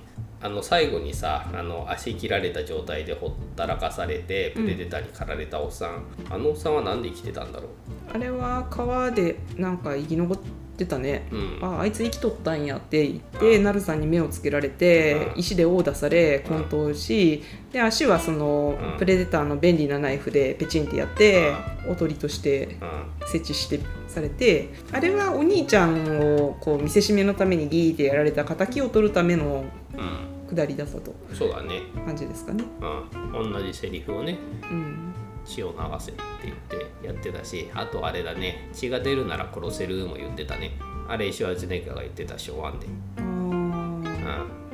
[0.45, 7.69] あの最後にさあの足切られた状態でほったらかされてプレデターに狩られたおっさん、あのおっさんは何で生きてたんだろ
[8.13, 10.37] あれは川でなんか生き残っ
[10.77, 13.63] てたね、う、うん、ああいつ生きとったんやって言って、うん。
[13.63, 15.39] ナルさんに目をつけられて、うん。
[15.39, 18.97] 石で殴打され混沌し、で足はその、うん。
[18.99, 21.53] プレデターの便利なナイフでペチンってやって、
[21.89, 23.27] おとりとしてうん。
[23.27, 29.65] 設置してされてあれはお兄ちゃんをこう見せしめのためにギーってやられた敵を取るための
[29.97, 31.13] うん、下りだったと。
[31.33, 32.63] そうだね、感じですかね。
[33.33, 34.37] うん、同じセリフをね
[34.69, 35.13] うん。
[35.45, 38.69] 血を流せって言ってやってたしあとあれだね。
[38.73, 40.71] 血が出るなら殺せるも言ってたね。
[41.07, 42.77] あれシュワルツェネッガーが言ってた昭和で、
[43.17, 43.23] あー。
[43.23, 43.27] う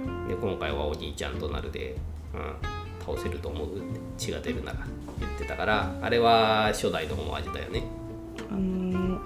[0.10, 1.98] ん、で今回はお兄ちゃんとなるで、
[2.34, 2.56] うん、
[3.06, 4.80] 倒せると思うって血が出るなら
[5.20, 7.84] 言ってたからあれは初代のも味だよね。
[8.50, 9.20] あの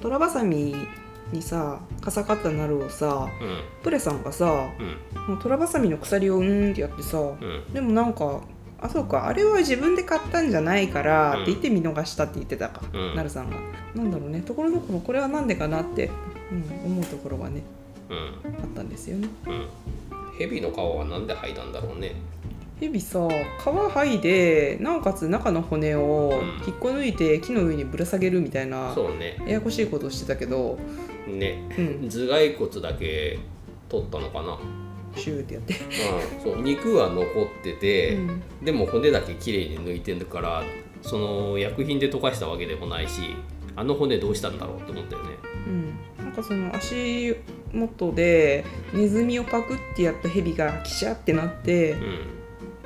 [0.00, 0.74] トラバサミ
[1.32, 3.62] にさかさかったナルをさうん。
[3.82, 5.34] プレさんがさうん。
[5.34, 7.72] もうトラバサミの鎖をうーんってやってさうん。
[7.72, 8.40] でもなんか
[8.80, 11.42] あそうかあれは自分で買ったんじゃないからうん。
[11.42, 13.14] って言って見逃したって言ってたか、うん。
[13.14, 13.56] ナルさんが。
[13.94, 16.10] なんだろうねところどころこれはなんでかなって、
[16.50, 17.62] うん、思うところはね
[18.10, 18.16] うん。
[18.16, 19.28] あったんですよね。
[19.46, 19.66] うん。
[20.38, 22.14] 蛇の皮はなんで剥いだんだろうね
[22.82, 26.66] ヘビさ皮剥いでなおかつ中の骨をうん。
[26.66, 29.36] 引っこ抜いて木の上にぶら下げるみたいなそうね。
[29.46, 30.76] ややこしいことをしてたけど、
[31.28, 31.62] ね。
[31.78, 33.38] うん、頭蓋骨だけ
[33.88, 34.58] 取ったのかな。
[35.14, 38.42] シューってやって、うん、そう肉は残ってて、うん。
[38.64, 40.64] でも骨だけ綺麗に抜いてるから
[41.02, 43.36] その薬品で溶かしたわけでもないし
[43.76, 45.28] あの骨どうしたんだろうって思ったよね。
[45.68, 47.36] うん、なんかその足
[47.72, 52.41] 元でネズミをパクってやったヘビがキシャってなってうん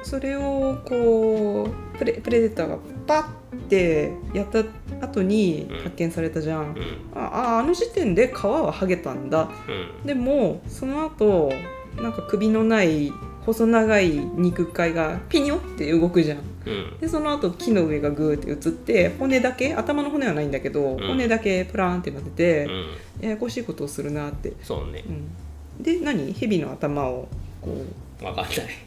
[0.06, 4.60] それをこうプレプレデターがパッてやった
[5.04, 5.78] 後にうん。
[5.80, 6.76] 発見されたじゃん、うん。
[7.12, 9.50] あああの時点で皮は剥げたんだ。
[9.68, 10.06] うん。
[10.06, 11.52] でもその後
[12.00, 13.10] なんか首のない
[13.44, 16.38] 細長い肉塊がピニョって動くじゃん。
[16.38, 16.98] うん。
[17.00, 20.98] でその後木の上がグーって映って骨だけ頭の骨はないんだけど、ん。
[20.98, 23.24] 骨だけプラーンってなってて、うん。
[23.24, 25.02] ややこしいことをするなって、そうね。
[25.78, 26.32] うん、で何？
[26.32, 27.28] 蛇の頭を
[27.60, 27.84] こ
[28.20, 28.46] 分かんない、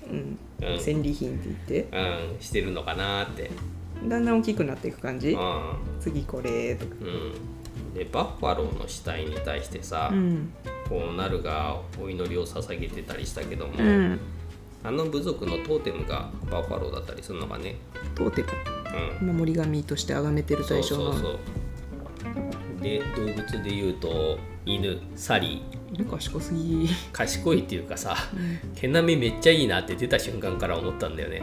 [0.10, 0.80] う、うん、うん。
[0.80, 1.98] 戦利品って言って。
[1.98, 3.50] うん、してるのかなって。
[4.08, 5.38] だんだん大きくなっていく感じ、う
[6.00, 10.54] 次これとか、ん、うん、でバッファローの死体に対してさ、うん。
[10.88, 14.20] こうなるがお祈りを捧げてたりしたけども、うん、
[14.84, 17.76] あの部族のトーテムがバッファローだったりするのかね。
[18.16, 18.44] トーテ
[19.22, 19.28] うん。
[19.28, 21.14] ム守り神として崇めてるそう対象の。
[21.14, 21.40] そうそう
[22.82, 28.74] で動物で言うと犬サリー犬賢すぎ、賢いっていうかさうん。
[28.76, 31.42] 毛並みめっちゃいいなって出た瞬間から思ったんだよね。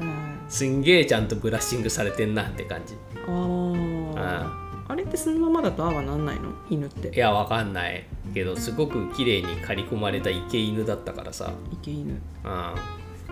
[0.00, 2.94] あすんげえちゃんとブラッシングされてんなって感じ。
[3.26, 4.66] あー。
[4.88, 6.52] あれってそのままだとああはなんないの？
[6.70, 7.08] 犬って。
[7.08, 8.04] いやわかんない。
[8.32, 11.52] けどすごく綺麗に刈り込まれた池犬だったからさ。
[11.72, 12.20] 池犬。
[12.44, 12.48] う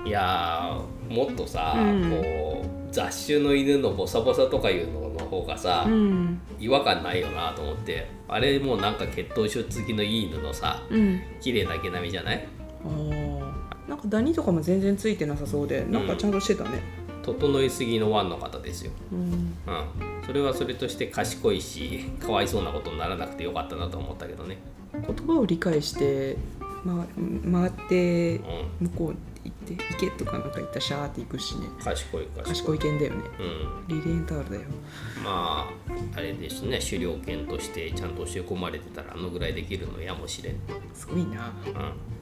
[0.02, 0.08] ん。
[0.08, 2.10] いやーもっとさ、うん。
[2.10, 6.40] こう雑種の犬のボサボサとかいうのの方がさ、うん。
[6.58, 11.20] 違和感ないよなと思ってあれもうなんか血統書付きのいい犬のさうん。
[11.40, 12.46] 綺麗な毛並みじゃない？
[13.88, 16.80] なんかダニとかも全然ついてなさそうでなんかちゃんとしてたね。
[17.22, 19.18] 整いすぎのワンの方ですよ、うん。
[19.18, 19.54] うん、
[20.26, 24.58] それはそれとして賢いしかわいそうなことにならなくてよかったなと思ったけどね、
[24.92, 26.36] 言葉を理解して、
[26.84, 27.06] ま、
[27.50, 28.42] 回ってう
[28.80, 29.16] 向こう
[29.66, 31.66] で池とかなんか行ったらシャーって行くしね。
[31.82, 32.78] 賢い賢い。
[32.78, 33.18] 犬だよね。
[33.88, 34.02] うん。
[34.02, 34.62] リレンタールだよ。
[35.22, 35.72] まあ
[36.16, 40.56] あれですね狩猟犬としてちゃんと教え込まれてたらあのぐらいできるのやもしれん、
[40.94, 41.52] すごいな。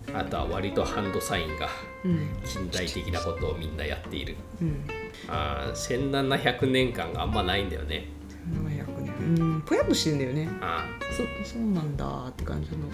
[0.08, 1.68] うん、あとは割とハンドサインが
[2.04, 2.28] うん。
[2.44, 4.36] 近代的なことをみんなやっている。
[4.60, 4.84] うん。
[5.28, 8.08] あー1700年間があんまないんだよね。
[8.52, 9.60] 700年うん。
[9.62, 10.48] ぽやっとしてんだよね。
[10.60, 12.76] あそそうなんだって感じの。
[12.88, 12.90] ー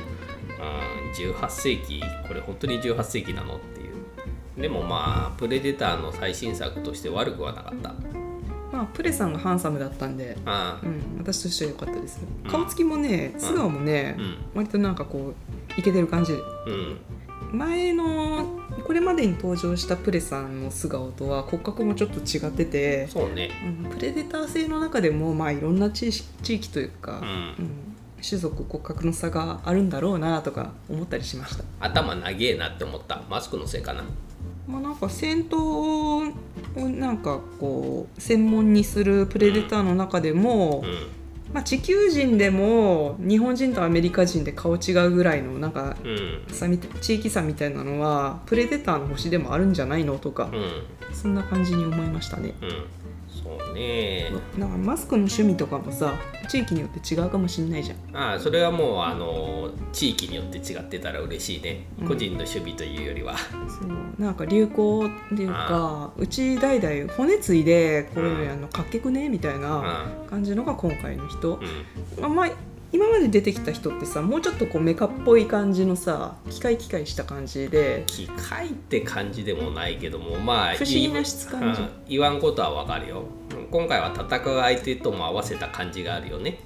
[0.61, 3.88] あー18世紀これ本当に18世紀なのっていう
[4.59, 7.94] でもまあプレデターの最新作として悪くはなかった。
[8.73, 12.21] まあプレさんがハンサムだったんであうん私としては良かったです。
[12.44, 12.51] うん。
[12.51, 14.37] 顔つきもね素顔もねあうん。
[14.55, 15.33] 割となんかこ
[15.77, 16.33] うイケてる感じ。
[16.33, 16.99] うん。
[17.53, 18.44] 前の
[18.85, 23.51] これまでに登場したプレさんの素顔とは骨格もちょっと違ってて、そうね。
[23.85, 27.64] うんプレデター性の中でもまあいろんな地域地域というか、うん。
[27.64, 27.71] うん
[28.21, 31.62] 種族骨格の差があるんだろうなとか思ったりしました。
[31.79, 33.23] 頭長えなって思った。
[33.31, 34.03] マスクのせいかな
[34.68, 41.18] まあなんか戦闘をなんかこう専門にするプレデターの中でも、うん。
[41.50, 46.42] まあ、地球人でも日本人とアメリカ人で顔違うぐらいのなんかうん。
[47.00, 51.14] 地域差みたいなのはプレデターの星でもあるんじゃないのとかう、ん。
[51.14, 52.52] そんな感じに思いましたね。
[52.61, 52.98] うん
[53.68, 54.31] そうね。
[54.57, 56.14] なんかマスクの趣味とかもさ
[56.48, 58.16] 地域によって違うかもしんないじゃん。
[58.16, 62.09] ああそれはもうあの地域によって違ってたら嬉しいね、うん。
[62.09, 63.37] 個人の趣味というよりは。
[63.37, 64.22] そう。
[64.22, 71.57] なんか流行っていうかうち代々骨継いでこれあのかっけくねみたいなう感じのが今回の人。
[71.57, 72.20] ん、うん。
[72.20, 81.81] まあまあ今まで出てきた人ってさもうちょっとこうメカっぽい感じのさ機械機械した感じで機械って感じでもないけどもまあ不思議な質感じ。
[81.83, 83.24] うん言わんことはわかるよ。
[83.53, 86.61] うん今回は戦う相手とも合わせた感じがあるよね。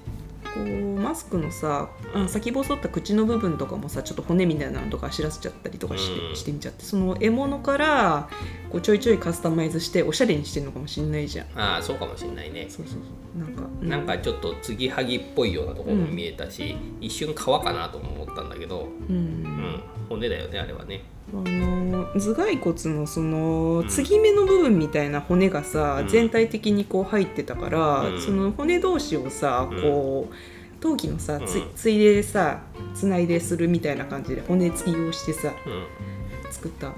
[0.53, 0.63] こう
[1.01, 6.35] マスクのさあの先細った口の部分とかもさちょっと骨みたいなのとか知らせちゃったりとかして,、うん。
[6.37, 8.29] してみちゃってその獲物から
[8.71, 11.47] こうちょいちょいカスタマイズしておしゃれにしてるのかもしんないじゃん。
[11.59, 12.67] ああそうかもしれないね。
[12.69, 13.01] そうそうそう
[13.37, 21.03] なんか、うなんかちょっと継ぎはぎっぽいようなところも見えたし、一瞬皮かなとも思ったんだけど、うん、うん、骨だよねあれはね。
[21.31, 23.87] あの頭蓋骨のそのうん。
[23.87, 26.07] 継ぎ目の部分みたいな骨がさ、うん。
[26.07, 28.21] 全体的にこう入ってたから、うん。
[28.21, 29.81] その骨同士をさうん。
[29.81, 30.35] こう
[30.81, 31.71] 陶器のさつ,、うん。
[31.75, 32.61] ついでさ
[32.93, 36.89] つないでするみたいな感じで骨継ぎをしてさう作った。
[36.89, 36.93] ん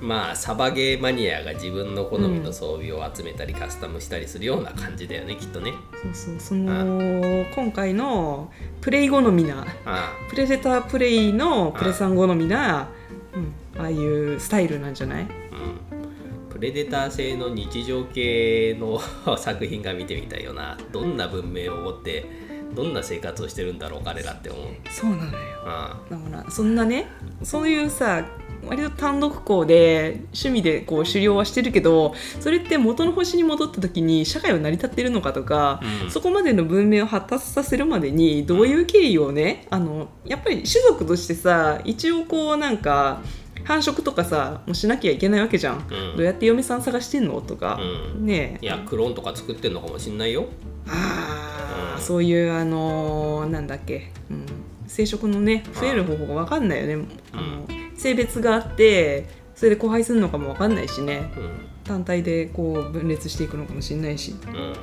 [0.00, 5.72] まあサバゲーマニアが自分の好みの装備を集めたりカスタムしたりするような感じだよねきっとね。
[6.02, 12.88] そうそうその今回のプレイ好みなあプレデタープレイのプレさん好みな、
[13.34, 15.22] うん、ああいうスタイルなんじゃない？
[15.22, 16.50] あうん。
[16.50, 19.00] プレデター製の日常系の
[19.38, 20.76] 作品が見てみたいよな。
[20.92, 22.26] どんな文明を持って
[22.74, 24.64] どんな生活をしてるんだろう彼らって思う。
[24.90, 25.30] そうなのよ。
[25.64, 26.00] あ。
[26.10, 27.06] だからそんなね
[27.42, 28.24] そういうさ
[28.68, 36.10] 割と単独校で趣味でこう狩猟はしてるけどそれって元の星に戻った時に社会は成り立ってるのかとか、うん。
[36.10, 43.22] そこまでの文明を発達させるまでにどういう経緯をねあのやっぱり種族としてさ一応こうなんか
[43.64, 46.16] 繁殖とかさもうしなきゃいけないわけじゃん、うん。
[46.16, 47.78] どうやって嫁さん探してんのとか、
[48.16, 48.26] うん。
[48.26, 48.64] ねえ。
[48.64, 50.46] いやクローンとか作ってんのかもしんないよ。
[50.88, 52.02] あーうん。
[52.02, 54.46] そういうあのーなんだっけ、うん、
[54.86, 61.32] 生殖のね増える方法が分かんないよね、あの性別があってそれで交配するのかも分かんないしね。
[61.36, 61.50] うん。
[61.84, 64.34] 単体でこう分裂していくのかもしれないし。
[64.46, 64.74] うん。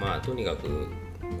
[0.00, 0.68] まあとにかく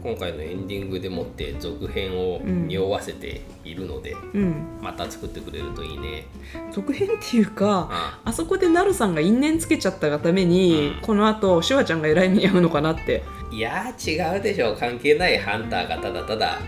[0.02, 2.68] 今回のエンディングでもって続編をうん。
[2.68, 4.78] 匂わせているので、うん。
[4.80, 6.24] また作ってくれるといいね。
[6.72, 11.00] 続編っていうかああそこでなるさんが因縁つけちゃったがために、うん。
[11.02, 13.22] このあとシュワちゃんが偉い目に遭うのかなって。
[13.52, 14.74] いやー違うでしょ。
[14.74, 16.58] 関係ないハンターがただただ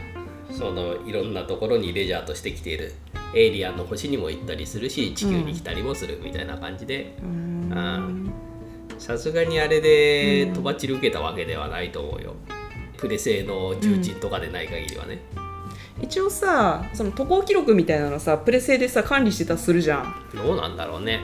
[0.51, 2.93] そのいろんなところにレジャーとして来ている
[3.35, 7.15] エイリアンの星にも行ったりするし地球に来たりもするみたいな感じで。
[8.99, 12.35] さすがにあれでとばっちり受けたわけではないと思うよ。
[12.99, 15.23] プレ製の重鎮とかでない限りはね、
[16.03, 20.15] 一応さその渡航記録みたいなのさプレセでさ管理してたりするじゃん。
[20.35, 21.21] どうなんだろうね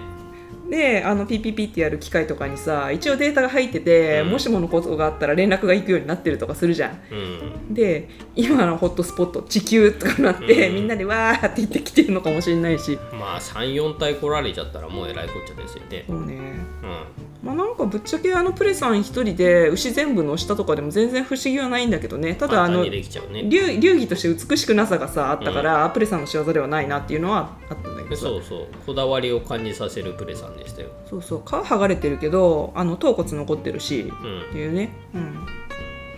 [0.71, 4.31] であの PPP ってやる機械とかにさ一応データが入ってて、うん。
[4.31, 7.01] もしものことがあったら連絡が行くようになってるとかするじゃん。
[7.11, 7.75] うん。
[7.75, 10.75] で今のホットスポット地球とかなって、うん。
[10.75, 12.99] みんなでわーって言ってきてるのかもしれないし。
[13.13, 16.05] まあ34体来られちゃったらもうえらいこっちゃですよね。
[16.07, 16.35] そうね。
[16.35, 22.35] うんまあなんかぶっちゃけあのプレさん一人で牛全部の下とかでも全然不思議はないんだけどね。
[22.35, 22.91] ただあのね。
[22.91, 28.23] 流流儀として美しくなさがさあったから、プレさんの仕業ではないなっていうのはあったんだけどさ。
[28.23, 28.66] そうそう。
[28.85, 30.89] こだわりを感じさせるプレさんでしたよ。
[31.09, 31.43] そうそう。
[31.45, 34.41] 皮剥がれてるけどあの頭骨残ってるしうん。
[34.41, 35.47] っていうね、うん、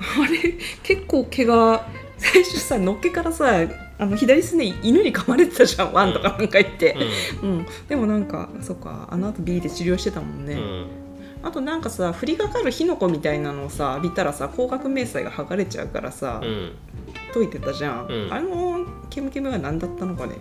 [0.25, 1.87] あれ結構毛が
[2.17, 3.61] 最初さのっけからさ
[3.99, 6.97] あの左すね犬に噛まれてたじゃんワンとかなんか言って、
[7.43, 7.67] うん。
[7.87, 11.08] でもなんかそっかあの後 B で治療してたもんね、うん
[11.43, 16.73] あとなんかさ降りかかる火の粉みたいなのをさ浴びたらさ光学迷彩が剥がれちゃうからさ、うん。
[17.33, 18.33] 解いてたじゃん、うん。
[18.33, 20.37] あのケムケムは何だったのかね？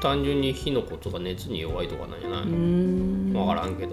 [0.00, 3.32] 単純に火の粉とか熱に弱いとかなんじゃないん。
[3.32, 3.92] 分からんけど。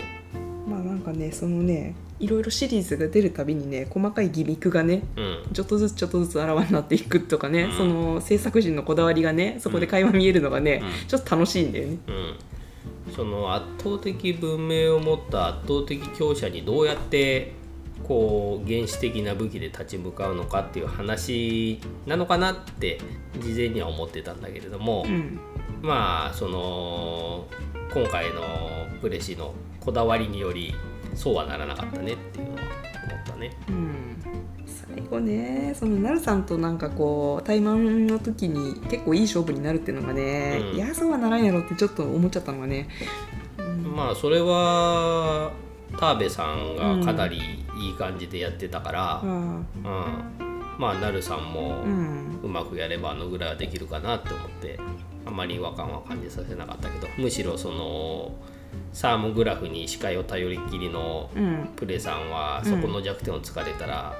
[0.67, 11.97] まあなんかねそのねいろいろシリーズが出るたびにね細かいギミックがねうんちょっとずつちょっとずつあらわになっていくとかね、うんその制作陣のこだわりがねそこで垣間見えるのがね、うんちょっと楽しいんだよね。
[12.07, 12.35] うん
[13.15, 17.53] その圧倒的文明を持った圧倒的強者にどうやって
[18.03, 22.99] こう原始的な武器で立ち向かうのかっていう話なのかなって
[23.39, 25.39] 事前には思ってたんだけれども、うん
[25.81, 27.45] まあその
[27.93, 28.41] 今回の
[29.01, 30.73] プレシのこだわりにより
[31.13, 32.61] そうはならなかったねっていうのは
[33.11, 33.51] 思ったね。
[33.67, 33.92] うん
[34.95, 35.73] 最後ね。
[35.75, 40.75] そのなるさんとなんかこう対マンの時に結構いい勝負になるっていうのがね、うん。
[40.75, 42.87] いやそうはならんやろってちょっと思っちゃったのがね、
[43.57, 43.95] うん。
[43.95, 45.51] まあそれは
[45.99, 49.65] 田辺さんがかなりいい感じでやってたから、あうん。
[50.77, 52.39] まあなるさんもあうん。
[52.43, 54.79] うまくやればあのぐらいはできるかなって思って
[55.25, 58.35] あまり違和感は感じさせなかったけどむしろその
[58.91, 61.69] サーモグラフに視界を頼りっきりのうん。
[61.75, 64.15] プレさんはそこの弱点を突かれたら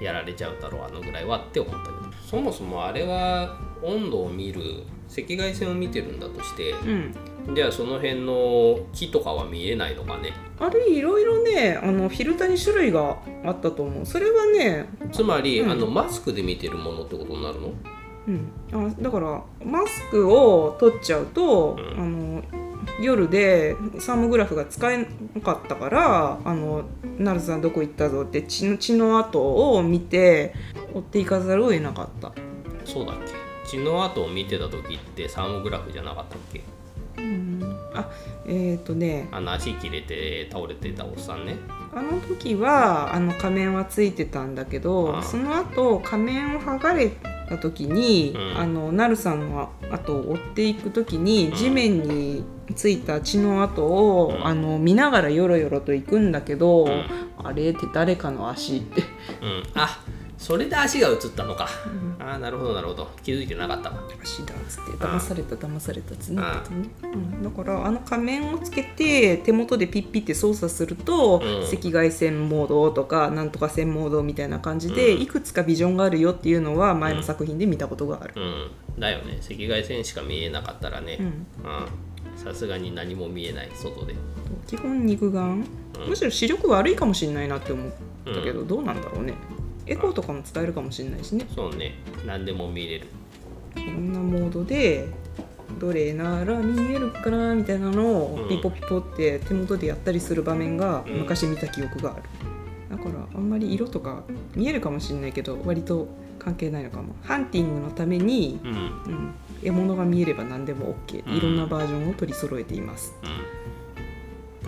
[0.00, 1.98] やられちゃうだろうあのぐらいはって思ったけど。
[2.24, 4.60] そもそもあれは温度を見る
[5.10, 7.14] 赤外線を見てるんだとしてうん。
[7.54, 10.34] じゃあその辺の木とかは見えないのかね。
[10.60, 14.06] あれいろいろねあのフィルターに種類があったと思う。
[14.06, 15.70] それはねつまり、うん。
[15.70, 17.72] あのマスクで見てるものってことになるの？
[18.28, 21.98] うん、あだからマスクを取っちゃうと、うん。
[21.98, 22.67] あの
[23.00, 26.84] 夜でサーモグラフが使えなかったから「あの
[27.18, 30.54] ナルさんどこ行ったぞ」って血の血の跡を見て
[30.94, 32.32] 追っていかざるを得なかった。
[32.84, 33.32] そうだっけ？
[33.70, 36.62] 血の跡を見てた時ってサーモグラフじゃなかったっけ？
[37.18, 38.08] うん、あ
[38.46, 39.28] えっ、とね。
[39.30, 41.56] あの足切れて倒れてたおっさんね。
[41.94, 47.10] あの時はあの仮面はついてたんだけどその後仮面を剥がれ
[47.48, 48.58] た時に、うん。
[48.58, 51.52] あのナルさんの後を追っていく時にん。
[51.52, 54.46] 地面についた血の跡を、うん。
[54.46, 57.04] あの見ながらよろよろと行くんだけど、うん。
[57.44, 59.02] あれって誰かの足って、
[59.42, 59.62] うん。
[59.74, 60.02] あ
[60.38, 61.68] それで足が映ったのか、
[62.20, 63.10] ああなるほどなるほど。
[63.24, 63.98] 気づいてなかったわ。
[64.22, 71.64] 足だっつって騙された騙されたっつなってたね、うん、だからあの仮面をつけて手元でピッピって操作すると、うん。
[71.64, 75.22] 赤外線モードとかなんとか線モードみたいな感じで、うん。
[75.22, 79.00] いくつかビジョンがあるよっていうのは前の作品で見たことがある、うん。
[79.00, 79.40] だよね。
[79.42, 81.18] 赤外線しか見えなかったらね。
[81.18, 81.26] うん。
[81.26, 81.42] うん。
[82.36, 84.14] さすがに何も見えない外で。
[84.68, 85.66] 基本肉眼、
[86.00, 86.08] うん。
[86.10, 87.92] むしろ視力悪いかもしれないなって思っ
[88.24, 89.34] たけど、どうなんだろうね
[89.88, 91.46] エコーとかも使えるかもしれないしね。
[91.54, 91.94] そうね。
[92.26, 93.06] 何でも見れる。
[93.76, 95.08] いろんなモードで
[95.78, 101.18] どれなら見えるかなみたいなのをうんピポピポって手元でやったりする場面がうん。
[101.20, 102.22] 昔見た記憶がある、
[102.90, 104.24] だからあんまり色とか
[104.54, 106.08] 見えるかもしれないけど割と
[106.38, 107.14] 関係ないのかも。
[107.22, 108.70] ハンティングのために、うん。
[108.70, 108.76] うん。
[108.76, 108.80] う
[109.10, 111.36] ん、獲物が見えれば何でも OK うん。
[111.36, 113.14] いろんなバージョンを取り揃えています、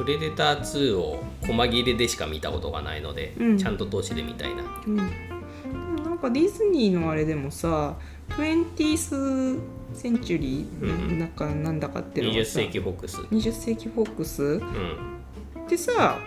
[0.01, 3.59] プレデター2を細切れでしか見たことがないので、うん。
[3.59, 4.63] ちゃんと通しで見たいな。
[4.87, 5.03] うん、な
[6.15, 7.97] んかディズニーのあれでもさ
[8.31, 9.61] 20th
[9.93, 13.21] センチュリうーなんかなんだかっていうの20がさ世紀フォックス。
[13.21, 14.43] 20世紀フォックス。
[14.43, 14.61] うん
[15.67, 16.19] ってさ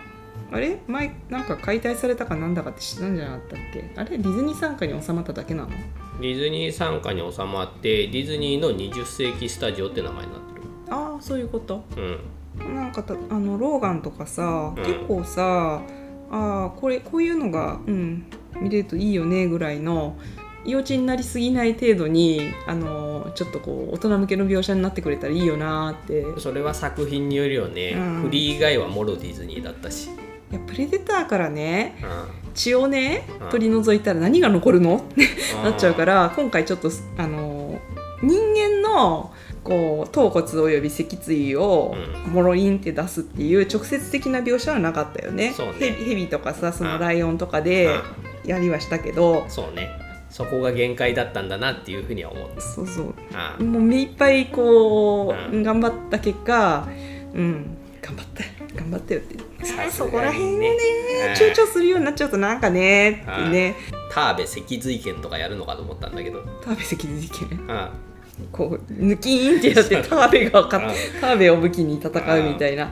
[0.52, 0.80] あれ？
[0.88, 3.92] 前なんか解体されたかなんだかって知ったんじゃなかったっけ？
[3.96, 4.18] あれ？
[4.20, 5.70] ディズニー傘下に収まっただけなの？
[6.22, 10.62] ディズニー傘下に収まってディズニーの20世紀スタジオって名前になってる。
[10.92, 11.84] ああそういうこと？
[11.98, 12.20] うん
[12.58, 14.84] なんかたあのローガンとかさ、うん。
[14.84, 15.82] 結構さ
[16.32, 18.26] あーこれこういうのが、うん、
[18.60, 20.18] 見れるといいよねぐらいの
[20.66, 26.39] 幼稚になりすぎない程度にあのちょっとこう大人向けの描写になってくれたらいいよなーって。
[26.39, 28.22] いそれは作品によるよね、うん。
[28.24, 30.10] フリー以外はもろディズニーだったし、
[30.51, 32.54] やプレデターからねうん。
[32.54, 33.49] 血をねうん。
[33.49, 35.28] 取り除いたら何が残るのって
[35.64, 37.80] なっちゃうから今回ちょっとあの
[38.22, 39.34] 人間の
[39.64, 41.95] こう頭骨および脊椎を
[42.28, 45.53] うもろいんって出すっていう直接的な描写はなかったよね。
[45.55, 45.91] そうね。
[45.91, 46.91] ヘビとかさそうん。
[46.91, 47.89] のライオンとかで
[48.45, 49.45] やりはしたけど。
[49.47, 49.89] そうね。
[50.30, 53.14] そこが限界だったんだなっていうふうには思ったそうそう。
[53.34, 55.64] あもう目いっぱいこう、うん。
[55.64, 56.88] 頑張った結果
[57.34, 57.78] うん。
[58.01, 58.43] 頑張った
[58.76, 60.72] 頑張ったよってさすそこら辺ね
[61.28, 61.34] うん。
[61.34, 63.24] 躊躇するようになっちゃうとなんかね。
[63.32, 63.76] ってね。
[64.11, 67.89] 田辺脊髄剣とかやるのかと思ったんだけど、田辺関事件うん
[68.52, 71.22] こう抜きーんってやって 田辺が勝っうん。
[71.22, 72.90] 田辺を武器に戦うみたいな、うん。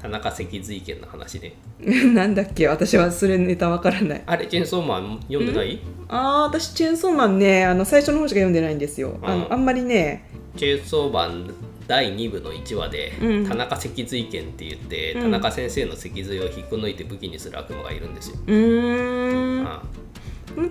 [0.00, 1.54] 田中脊髄腱の話ね。
[2.14, 4.22] なんだっけ私はそれネタわからない。
[4.26, 5.78] あれチェーンソーマン読んでない？
[6.08, 9.18] あー私チェーンソーマンねあの最初の方しか読んでないんですよ。
[9.22, 9.40] あうん。
[9.40, 10.28] のあんまりね。
[10.56, 11.50] チェーンソーマン
[11.86, 13.46] 第2部の1話で、うん。
[13.46, 15.22] 田中脊髄腱って言って、うん。
[15.22, 19.66] 田中先生の脊髄を引っこ抜いて武器にする悪魔がいるんですよ、うーん。
[19.66, 19.82] あ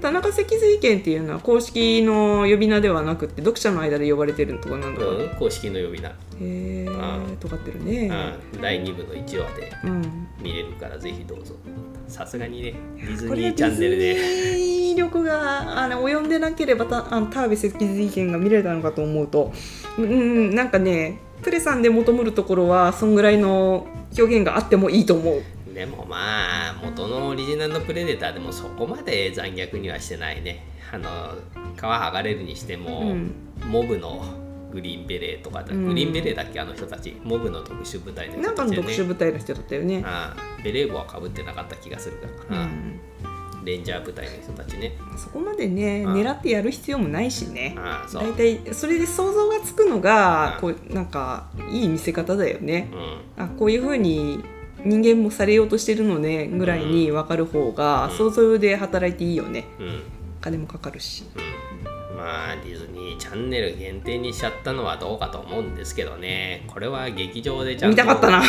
[0.02, 5.36] 田中脊髄腱っていうのは公式の呼び名ではなくて読者の間で呼ばれてるとこなんだ、へう。
[5.36, 6.12] ん、公式の呼び名、
[6.42, 7.38] えうん。
[7.38, 8.10] とかってるね。
[8.54, 10.28] うん、第2部の1話でうん。
[10.42, 11.56] 見れるからぜひどうぞ。
[12.08, 14.14] さすがにねディズニーチャンネルで。
[14.14, 19.52] ディズニー力があの及んでなければたあの田辺脊髄腱が見れたのかと思うと。
[19.98, 20.56] うん。
[20.56, 25.44] なんかねプレさんで求むるところはそんぐらいの表現があってもいいと思う
[25.76, 30.66] でもまあ元のオリジナルのプレデターでもそこまで残虐にはしてないね。
[30.92, 31.10] あの
[31.76, 33.34] 皮剥がれるにしても、うん。
[33.68, 34.24] モブの
[34.72, 35.88] グリーンベレーとかだ、うん。
[35.88, 39.04] グリーンベレーだっけあの人たちモブの特殊部隊のなんかの人たちよね。
[39.04, 40.02] 特殊部隊の人だったよね。
[40.06, 43.00] ああベレー帽はかぶってなかった気がするから、うあん。
[43.26, 44.94] あレンジャー部隊の人たちね。
[45.18, 47.76] そこまでねうん狙ってやる必要もないしね。
[48.14, 52.90] 大体それで想像がつくのがうんこうなんかいい見せ方だよね。
[53.38, 53.44] うん。
[53.44, 54.42] あこういう風に
[54.86, 58.18] 人間もされようとしてるのねぐらいに分かる方がうん。
[58.18, 59.66] 想像で働いていいよね。
[59.80, 60.04] うん。
[60.42, 61.24] 金もかかるし。
[61.36, 62.18] うん。
[62.18, 66.64] まあディズニーチャンネル限定にしちゃったのはどうかと思うんですけどね。
[66.68, 68.44] これは劇場でちゃんと見たかったな。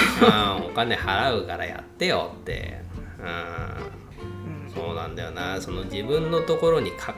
[0.59, 2.81] うんお金払うからやってよって。
[3.19, 4.73] うん。
[4.75, 5.61] そうなんだよな。
[5.61, 7.15] その自分のところにか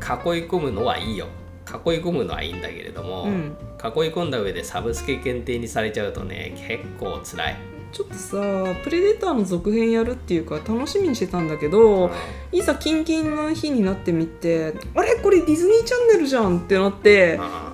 [0.00, 1.26] 囲い込むのはいいよ。
[1.66, 3.56] 囲い込むのはいいんだけれども、うん。
[3.78, 7.56] 囲い込んだ上でサブスク限定にされちゃうとね結構辛い、
[7.98, 8.36] ちょっとさ
[8.84, 12.10] プレデターの続編やるっていうか楽しみにしてたんだけど、うん
[12.52, 15.16] いざキンキンの日になってみてあれ？
[15.16, 17.72] これディズニーチャンネルじゃんってなってあ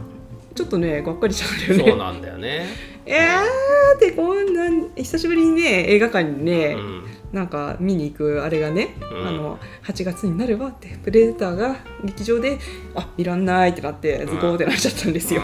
[0.55, 1.91] ちょっとねがっかりしちゃうんだあよね。
[1.91, 2.67] そうなんだよね、
[3.05, 7.05] えーってこんな久しぶりにね映画館にね、うん。
[7.33, 9.29] なんか見に行くあれがね、うん。
[9.29, 12.59] あの8月になればってプレデターが劇場で
[12.95, 15.43] あいらんないってなってズコーってなっちゃったんですよ、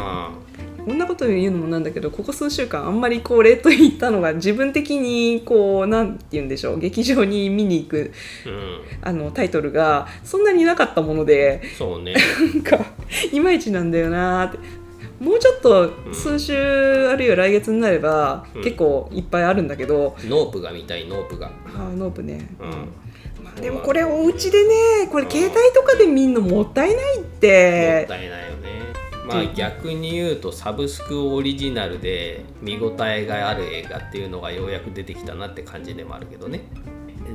[0.87, 8.13] こんなこと言うのもなんだけどここ数週間あんまりこれと言ったのが自分的にこうなんて言うんでしょう劇場に見に行く
[8.47, 12.15] うん、うん、あのタイトルがそんなになかったものでそうね。
[12.55, 12.79] なんか
[13.33, 14.59] いまいちなんだよなーって。
[15.21, 16.55] もうちょっと数週
[17.09, 18.65] あるいは来月になれば、うん。
[18.65, 21.51] 結構いっぱいあるんだけど、ノープが見たいノープが。
[21.67, 22.71] あーノープね、うん。
[23.45, 28.71] まあ、でもこれお家でねこれ携帯とかで見んのもったいないっもってたいないよね
[29.27, 29.55] まあうん。
[29.55, 36.63] 逆に言うとサブスクオリジナルで見応えがある映画っていうのがようやく出てきたなって感じでもあるけどね。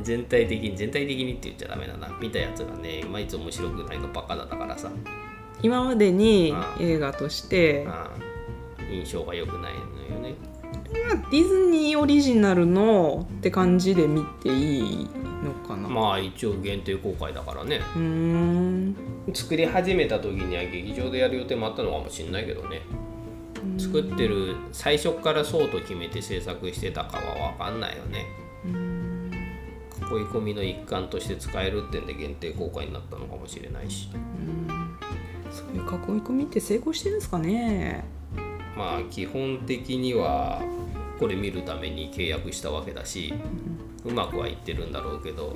[0.03, 2.09] 全体的に全体的にって言っちゃダメだな。
[2.19, 4.89] 見たやつがねいまいち面白くないのばっかだからさ。
[5.61, 8.36] 今までにあ映画としてああ
[8.91, 10.36] 印象が良くないのよね
[11.03, 15.09] まあディズニーオリジナルのって感じで見ていい
[15.43, 17.81] のかな、まあ一応限定公開だからね。
[17.95, 18.95] うーん。
[19.33, 22.81] 作り始めた時には劇場でやる予定もあったのかもしれないけどね。
[23.77, 28.25] 作ってる最初からそうと決めて制作してたかは分かんないよね。
[28.65, 28.67] 囲
[30.21, 34.09] い込みの一環として使えるってんで限定公開になったのかもしれないし。
[35.51, 38.05] そういう囲い込みって成功してるんですかね？
[38.76, 40.61] まあ基本的には
[41.19, 43.34] これ見るために契約したわけだし
[44.03, 45.55] うまくはいってるんだろうけど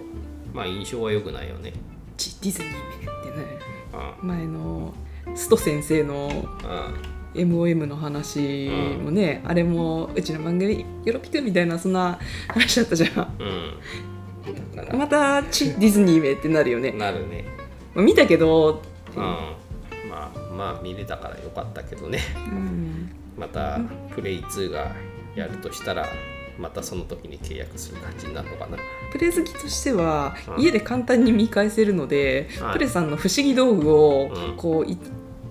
[0.54, 1.74] まあ印象は良くないよね。
[2.18, 3.60] ちディズニーめってね。
[3.94, 4.94] あ前の
[5.36, 6.30] スト先生の
[6.64, 6.92] あ
[7.34, 8.70] MOM の話
[9.04, 12.18] もね、あれもうちの番組「ヨロピク」みたいなそんな
[12.48, 13.36] 話だったじゃん。
[13.40, 14.98] うん。
[14.98, 16.92] またちディズニーめってなるよね。
[16.92, 17.46] らなるね。
[17.94, 18.82] まあ見たけど、
[19.16, 19.22] うん。
[19.22, 22.20] まあまあ見れたからよかったけどね。
[22.36, 22.89] うん、
[23.40, 23.80] また
[24.14, 24.92] プレイ2が
[25.36, 26.06] やるとしたら
[26.60, 28.78] またその時に契約する感じになるのかな。
[29.12, 30.64] プレ好きとしてはうん。
[30.64, 32.74] 家で簡単に見返せるので、はい。
[32.74, 34.58] プレさんの不思議道具をうん。
[34.58, 34.98] こうい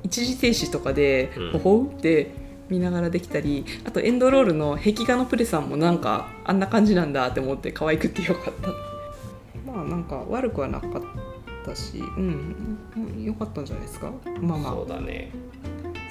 [0.02, 1.50] 一時停止とかでうん。
[1.52, 2.30] ほほうって
[2.68, 8.68] 見ながらできたりあとエンドロールの壁画のプレさんもなんかあんな感じなんだって思って可愛くてよかった。
[9.72, 11.02] まあなんか悪くはなかっ
[11.64, 12.76] たしうん。
[12.96, 13.24] うん。
[13.24, 14.12] よかったんじゃないですか。
[14.42, 14.72] まあまあ。
[14.74, 15.30] そうだね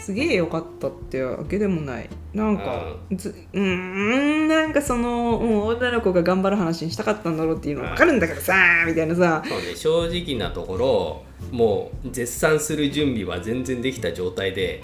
[0.08, 2.10] すげえ良かったってわけでもない。
[2.34, 8.54] なんかずうーんなんかその、うん、女の子が頑張る話にしたかったんだろうっていうのは分かるんだけどさ
[8.88, 9.44] みたいなさ。
[9.46, 14.82] そうね正直なところもう絶賛する準備は全然できた状態で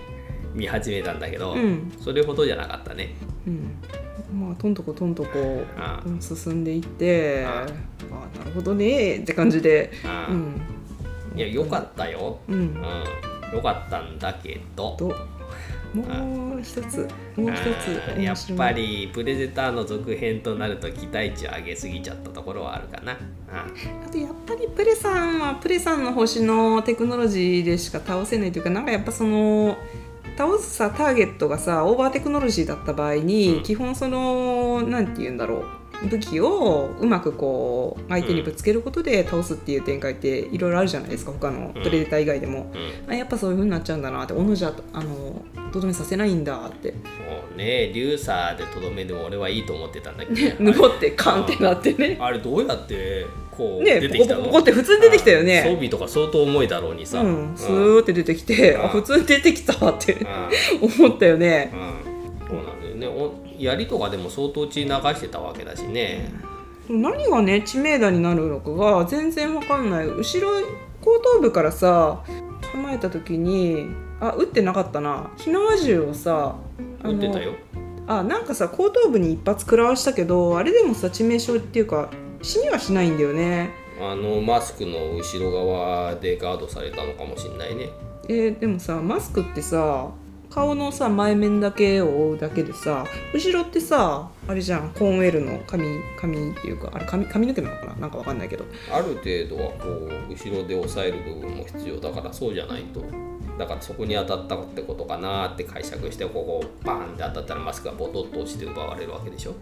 [0.54, 1.90] 見始めたんだけど、うん。
[2.02, 3.16] それほどじゃなかったね。
[3.48, 3.78] うん。
[4.38, 5.64] まあとんとことんとこ
[6.20, 9.90] 進んでいってあああなるほどねって感じで。
[10.04, 10.62] あうん。
[11.38, 12.56] いや良かったよ、うん。
[12.56, 12.84] うん、
[13.54, 14.96] 良かったんだけど。
[14.98, 15.16] と
[15.94, 17.58] もう一つもう一
[18.16, 23.12] つやっぱりプレデターの続編となると期待値を上げすぎちゃったところはあるかな、
[23.52, 23.68] あ
[24.04, 29.78] あとやっぱりプレさんはプレさんの星のテクノロジーでしか倒せないというかなんかやっぱその
[30.36, 33.64] 倒すさターゲットがさオーバーテクノロジーだった場合に、うん。
[33.64, 35.66] 基本そのなんて言うんだろう
[36.10, 42.72] 武器をうまくこう相手にぶつけることで倒すっていう展開っていろいろあるじゃないですか他のプレデター以外でも、
[43.08, 43.12] うん。
[43.12, 45.42] あやっぱそういう風になっちゃうんだなって斧じゃあの
[45.72, 46.92] とどめさせないんだって。
[46.92, 46.98] も
[47.54, 52.18] うねリューサーでとどめでも俺はいいと思ってたんだけど、 ぬぼってカンってなってね。
[52.20, 54.42] あれどうやってこうね出てきたの？
[54.42, 55.62] ボコボコって普通に出てきたよね。
[55.62, 58.86] あ装備とか相当重いだろうにさ、うん、スーって出てきて、うん。
[58.86, 60.90] あ普通に出てきたってうん。
[61.06, 61.72] 思ったよね。
[61.74, 62.48] うん。
[62.48, 63.08] そうなんだよね。
[63.08, 66.32] お槍とかでも相当血流してたわけだしね、
[66.90, 70.08] 何がね知名度になるのかが全然わかんない。
[70.08, 70.60] 後ろ
[71.02, 72.24] 後頭部からさ
[72.72, 73.88] 構えた時に
[74.20, 75.32] あ撃ってなかったな。
[75.38, 76.56] 火縄銃をさ
[77.02, 77.54] あの撃ってたよ。
[78.06, 82.10] あなんかさ後頭部に一発食らわしたけどあれでもさ致命傷っていうか
[82.42, 83.72] 死にはしないんだよね。
[84.02, 87.90] あのマスクの後ろ側でガードされたのかもしんないね。
[88.28, 90.10] えーでもさマスクってさ
[90.54, 95.84] 顔のさ前面だけを覆うだけでさ後ろってさあれじゃんコーンウェルの髪
[96.16, 97.96] 髪っていうかあれ髪髪の毛なのかな？
[97.96, 98.66] なんかわかんないけど。
[98.92, 103.04] ある程度はこう後ろで押さえる部分も必要だからそうじゃないと。
[103.58, 109.56] だからそこに当たったってことかなって解釈してここバーンって当たったらマスクがボトッと落ちて奪われるわけでしょ？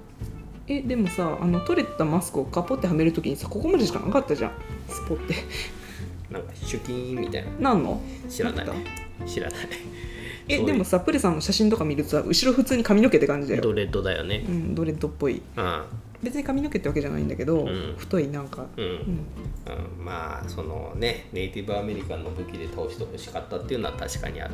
[0.68, 4.52] えでもさあの取れたマスクをカポってはめるときにさここまでしかなかったじゃん。
[4.89, 5.36] スポって。
[6.30, 7.72] なんかシュキーンみたいな。
[7.72, 8.02] なんの？
[8.30, 8.68] 知らない
[9.26, 9.60] 知らない
[10.48, 13.62] えでもさプレさんの写真とか見るとさ後ろ普通に髪の毛って感じだよ。
[13.62, 14.46] ドレッドだよね。
[14.48, 15.42] うんドレッドっぽい。
[15.56, 15.84] うん。
[16.24, 17.96] 別に髪の毛ってわけじゃないんだけど、ん。
[17.98, 18.66] 太いなんか。
[18.78, 18.92] うん、うん。
[20.00, 24.54] うん、まあそのねネイティブアメリカンの武器で倒してほしかったっていうのは確かにある。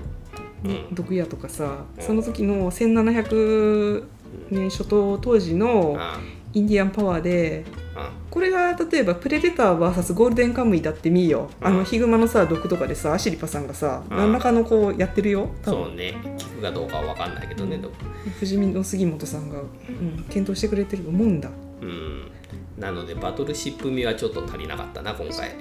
[0.65, 0.95] うん。
[0.95, 2.03] 毒矢とかさうん。
[2.03, 4.03] その時の1700
[4.51, 6.19] 年初頭当時のあ
[6.53, 7.65] インディアンパワーで
[7.97, 11.49] あこれが例えばプレデター VS ゴールデンカムイだってみーよ。
[11.59, 11.77] あうん。
[11.77, 14.17] のヒグマのさ毒とかでさアシリパさんがさうん。
[14.17, 15.49] 何らかのこうやってるよ。
[15.63, 16.15] そうね。
[16.37, 17.91] 聞くかどうかは分かんないけどね、ど
[18.39, 21.49] 不死身の杉本さんが、うん、検討してくれてると思うんだ。
[21.81, 22.31] うん。
[22.77, 25.55] なのでバトルシップ味はちょっと足りなかったな今回。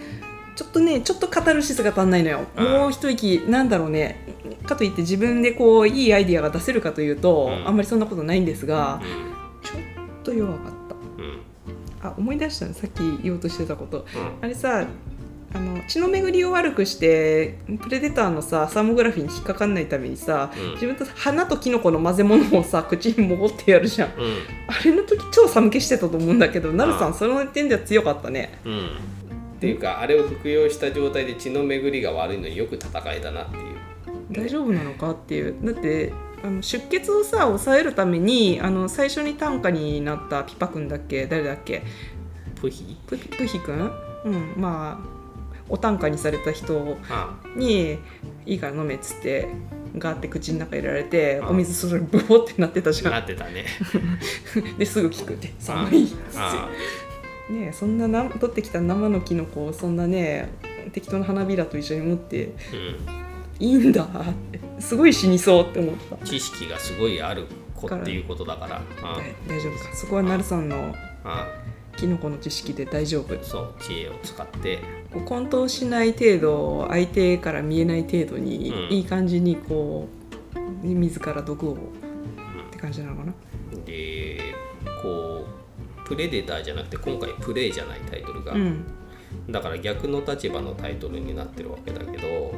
[0.54, 2.64] ちょっとねちょっとカタルシスが足んないのよ、うん。
[2.72, 4.20] もう一息なんだろうね。
[4.66, 7.66] かといって自分でこういいアイディアが出せるかというと、うん。
[7.66, 9.00] あんまりそんなことないんですが
[9.62, 9.78] う、ちょっ
[10.22, 10.70] と弱かった。
[10.70, 10.75] んうん
[12.08, 12.74] あ思い出したの。
[12.74, 13.98] さっき言おうとしてたこと。
[13.98, 14.04] うん。
[14.42, 14.86] あれさ
[15.54, 20.72] あの血の巡りを悪くしてプレデターのさサーモグラフィーに引っかかんないためにさ、うん。
[20.72, 24.08] 自分と花とキノコの混ぜ物をさ口にもごってやるじゃん。
[24.10, 24.14] うん。
[24.68, 28.58] あれの時超寒気してたと思うんだけどなるさあんその点では強かったね。
[28.64, 28.86] うん。
[29.56, 33.64] っていうかあれを服用した状態で血の巡りが悪いのによく戦えたなっていう。
[34.30, 35.54] 大丈夫なのかっていう。
[35.62, 36.12] だって
[36.46, 41.26] あの出血をさ抑えるためにあの最初に担架になったピパ君だっけ？
[41.26, 41.82] 誰だっけ？
[42.60, 42.96] プヒ？
[43.06, 43.90] ププヒ君？
[44.24, 45.16] うんまあ
[45.68, 47.98] お担架にされた人あに
[48.44, 49.48] いいから飲めっつって
[49.98, 53.64] ガーって口の中入れられてあお水それブボってなってたじゃなんってたね。
[54.78, 55.52] ですぐ効くって。
[55.58, 56.18] 寒いっつって。
[56.36, 56.68] あ。
[57.50, 60.48] ねえそんなな取ってきた生のキノコをそんなね
[60.92, 63.25] 適当な花びらと一緒に持ってうん
[63.58, 64.04] いいんだ。
[64.04, 64.06] っ
[64.52, 66.26] てすごい死にそうって思った。
[66.26, 68.82] 知識がすごいある子っていうことだから。
[69.02, 69.96] あ大丈夫か。
[69.96, 70.94] そこはなるさんの
[71.24, 71.48] あ
[71.96, 74.78] キノコの知識で大丈夫そう知恵を使って。
[75.12, 78.94] こう混沌しない程度相手から見えない程度に、うん。
[78.94, 80.08] いい感じにこ
[80.82, 81.76] う自ら毒をっ
[82.70, 83.32] て感じなのかな？
[83.84, 84.40] で
[85.02, 85.46] こ
[86.04, 88.84] うプレデターじゃなくて今回プレイじゃないタイトルが、うん。
[89.48, 92.54] だから逆の立場のタイトルになってるわけだけど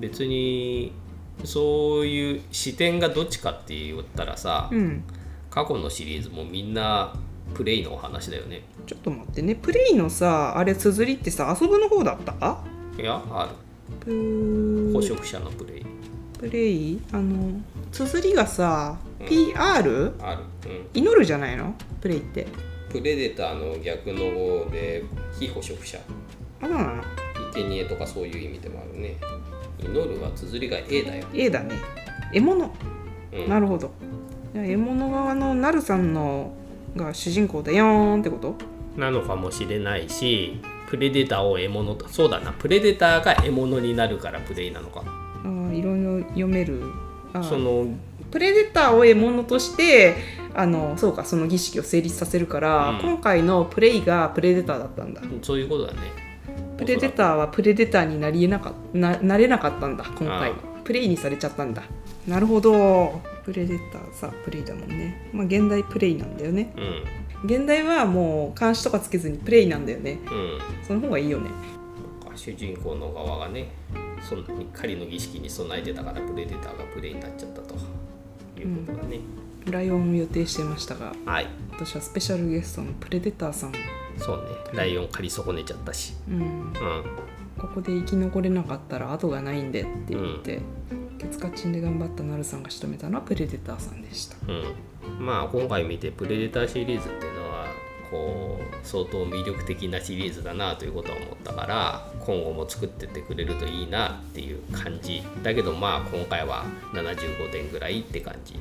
[0.00, 0.92] 別に
[1.44, 5.04] そういう視点がどっちかって言ったらさ、うん。
[5.50, 7.12] 過去のシリーズもみんな
[7.54, 8.62] プレイのお話だよね。
[8.86, 9.56] ちょっと待ってね。
[9.56, 12.62] プレイのさあれ綴りってさ遊ぶの方だった？
[12.96, 13.52] いやあ
[13.98, 15.86] プる捕食者のプレイ。
[16.38, 17.00] プレイ？
[17.12, 19.26] あの綴りがさうん。
[19.26, 19.54] PR?
[19.56, 21.74] ある、うん、祈るじゃないの？
[22.00, 22.46] プレイって。
[22.88, 25.04] プレデターの逆の語で
[25.38, 25.98] 非捕食者。
[26.62, 27.02] あそうなの？
[27.52, 29.16] 生贄とかそういう意味でもあるね
[29.84, 31.76] 祈るは綴りが A だよ、A だね。
[32.32, 32.70] 獲物。
[33.32, 33.90] うん、なるほど。
[34.54, 36.52] 獲物側のなるさんの
[36.96, 38.54] が主人公だよーんってこと？
[38.96, 42.52] なのかもしれないしプレデターを獲物とそうだな。
[42.52, 45.02] プレデターが獲物になるからプレイなのか。
[45.04, 46.82] あーいろいろ読める。
[47.42, 47.86] その
[48.32, 50.16] プレデターを獲物として
[50.54, 52.98] あのそうかその儀式を成立させるから、うん。
[53.00, 55.22] 今回のプレイがプレデターだったんだ。
[55.42, 55.98] そういうことだね
[56.80, 60.50] プレデターはプレデターになりえなかななれなかったんだ今回。
[60.50, 60.54] あ
[60.84, 61.82] プレイにされちゃったんだ。
[62.26, 63.20] なるほど。
[63.44, 65.30] プレデターさプレイだもんね。
[65.32, 66.74] まあ現代プレイなんだよね。
[66.76, 67.48] うん。
[67.48, 70.18] 現代はもう監視とかつけずにプレイなんだよね。
[70.30, 70.58] うん。
[70.86, 71.50] その方がいいよね。
[72.34, 73.68] 主人公の側がね
[74.26, 77.74] そんなに狩りの儀式に備えてたからプレデターがプレイになっちゃったと。
[78.58, 79.20] いうことだね、
[79.66, 81.46] ライオンを予定してましたがはい。
[81.72, 83.72] 私はスペシャルゲストのプレデターさん、
[84.20, 84.44] そうね。
[84.72, 86.14] ライオン狩り損ねちゃったし。
[86.28, 86.72] うん、うん。
[87.58, 90.60] ここで生き残れなかったら後がないんでって言って、
[91.18, 94.36] ケツカチンで頑張ったナルさんが仕留めたのはプレデターさんでした。
[94.48, 94.52] う
[95.22, 97.66] ん、まあ今回見てプレデターシリーズっていうのは
[98.10, 106.64] こう相当魅力的なシリーズだなということは思ったから今後も作ってってくれるといいなっていう感じだけどまあ今回は
[106.94, 108.58] 75点ぐらいって感じ。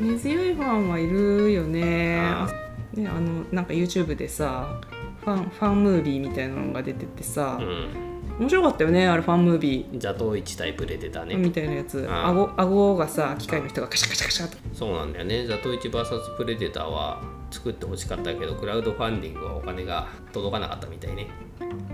[0.00, 2.59] 根強いファンはいるよね
[2.96, 4.80] あねあのなんか YouTube でさ
[5.24, 8.10] ファンファンムービーみたいなのが出ててさ、うん。
[8.40, 9.98] 面白かったよねあれファンムービー。
[9.98, 11.36] 座頭市対プレデターね。
[11.36, 12.06] みたいなやつ。
[12.10, 14.56] あ顎顎がさ機械の人がカシャカシャカシャと。
[14.72, 15.46] そうなんだよね。
[15.46, 21.26] 座頭市 VS プレデターは作ってほしかったけどクラウドファンディングはお金が届かなかったみたいね。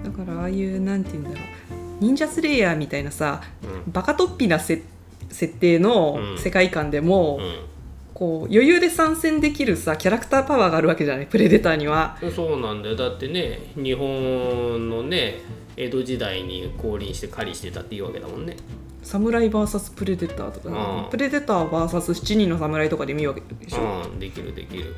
[0.05, 1.41] だからああいうなんて言うんだろう。
[1.99, 3.93] 忍者スレイヤーみたいなさうん。
[3.93, 4.83] バカ突飛なせ
[5.29, 6.39] 設定のうん。
[6.39, 7.76] 世界観でも、うん
[8.19, 11.27] こう余裕で参戦できるさキャラクターパワーがあるわけじゃない？
[11.27, 12.17] プレデターには。
[12.35, 12.97] そうなんだよ。
[12.97, 15.43] だってね日本のね
[15.77, 18.57] 江戸時代に降臨して狩りしてたっていうわけだもんね。
[19.03, 20.71] サムライ VS プレデターとか、
[21.05, 21.11] うん。
[21.11, 24.95] プレデター VS7 人の侍とかでもいいわけでしょ、うんできるできる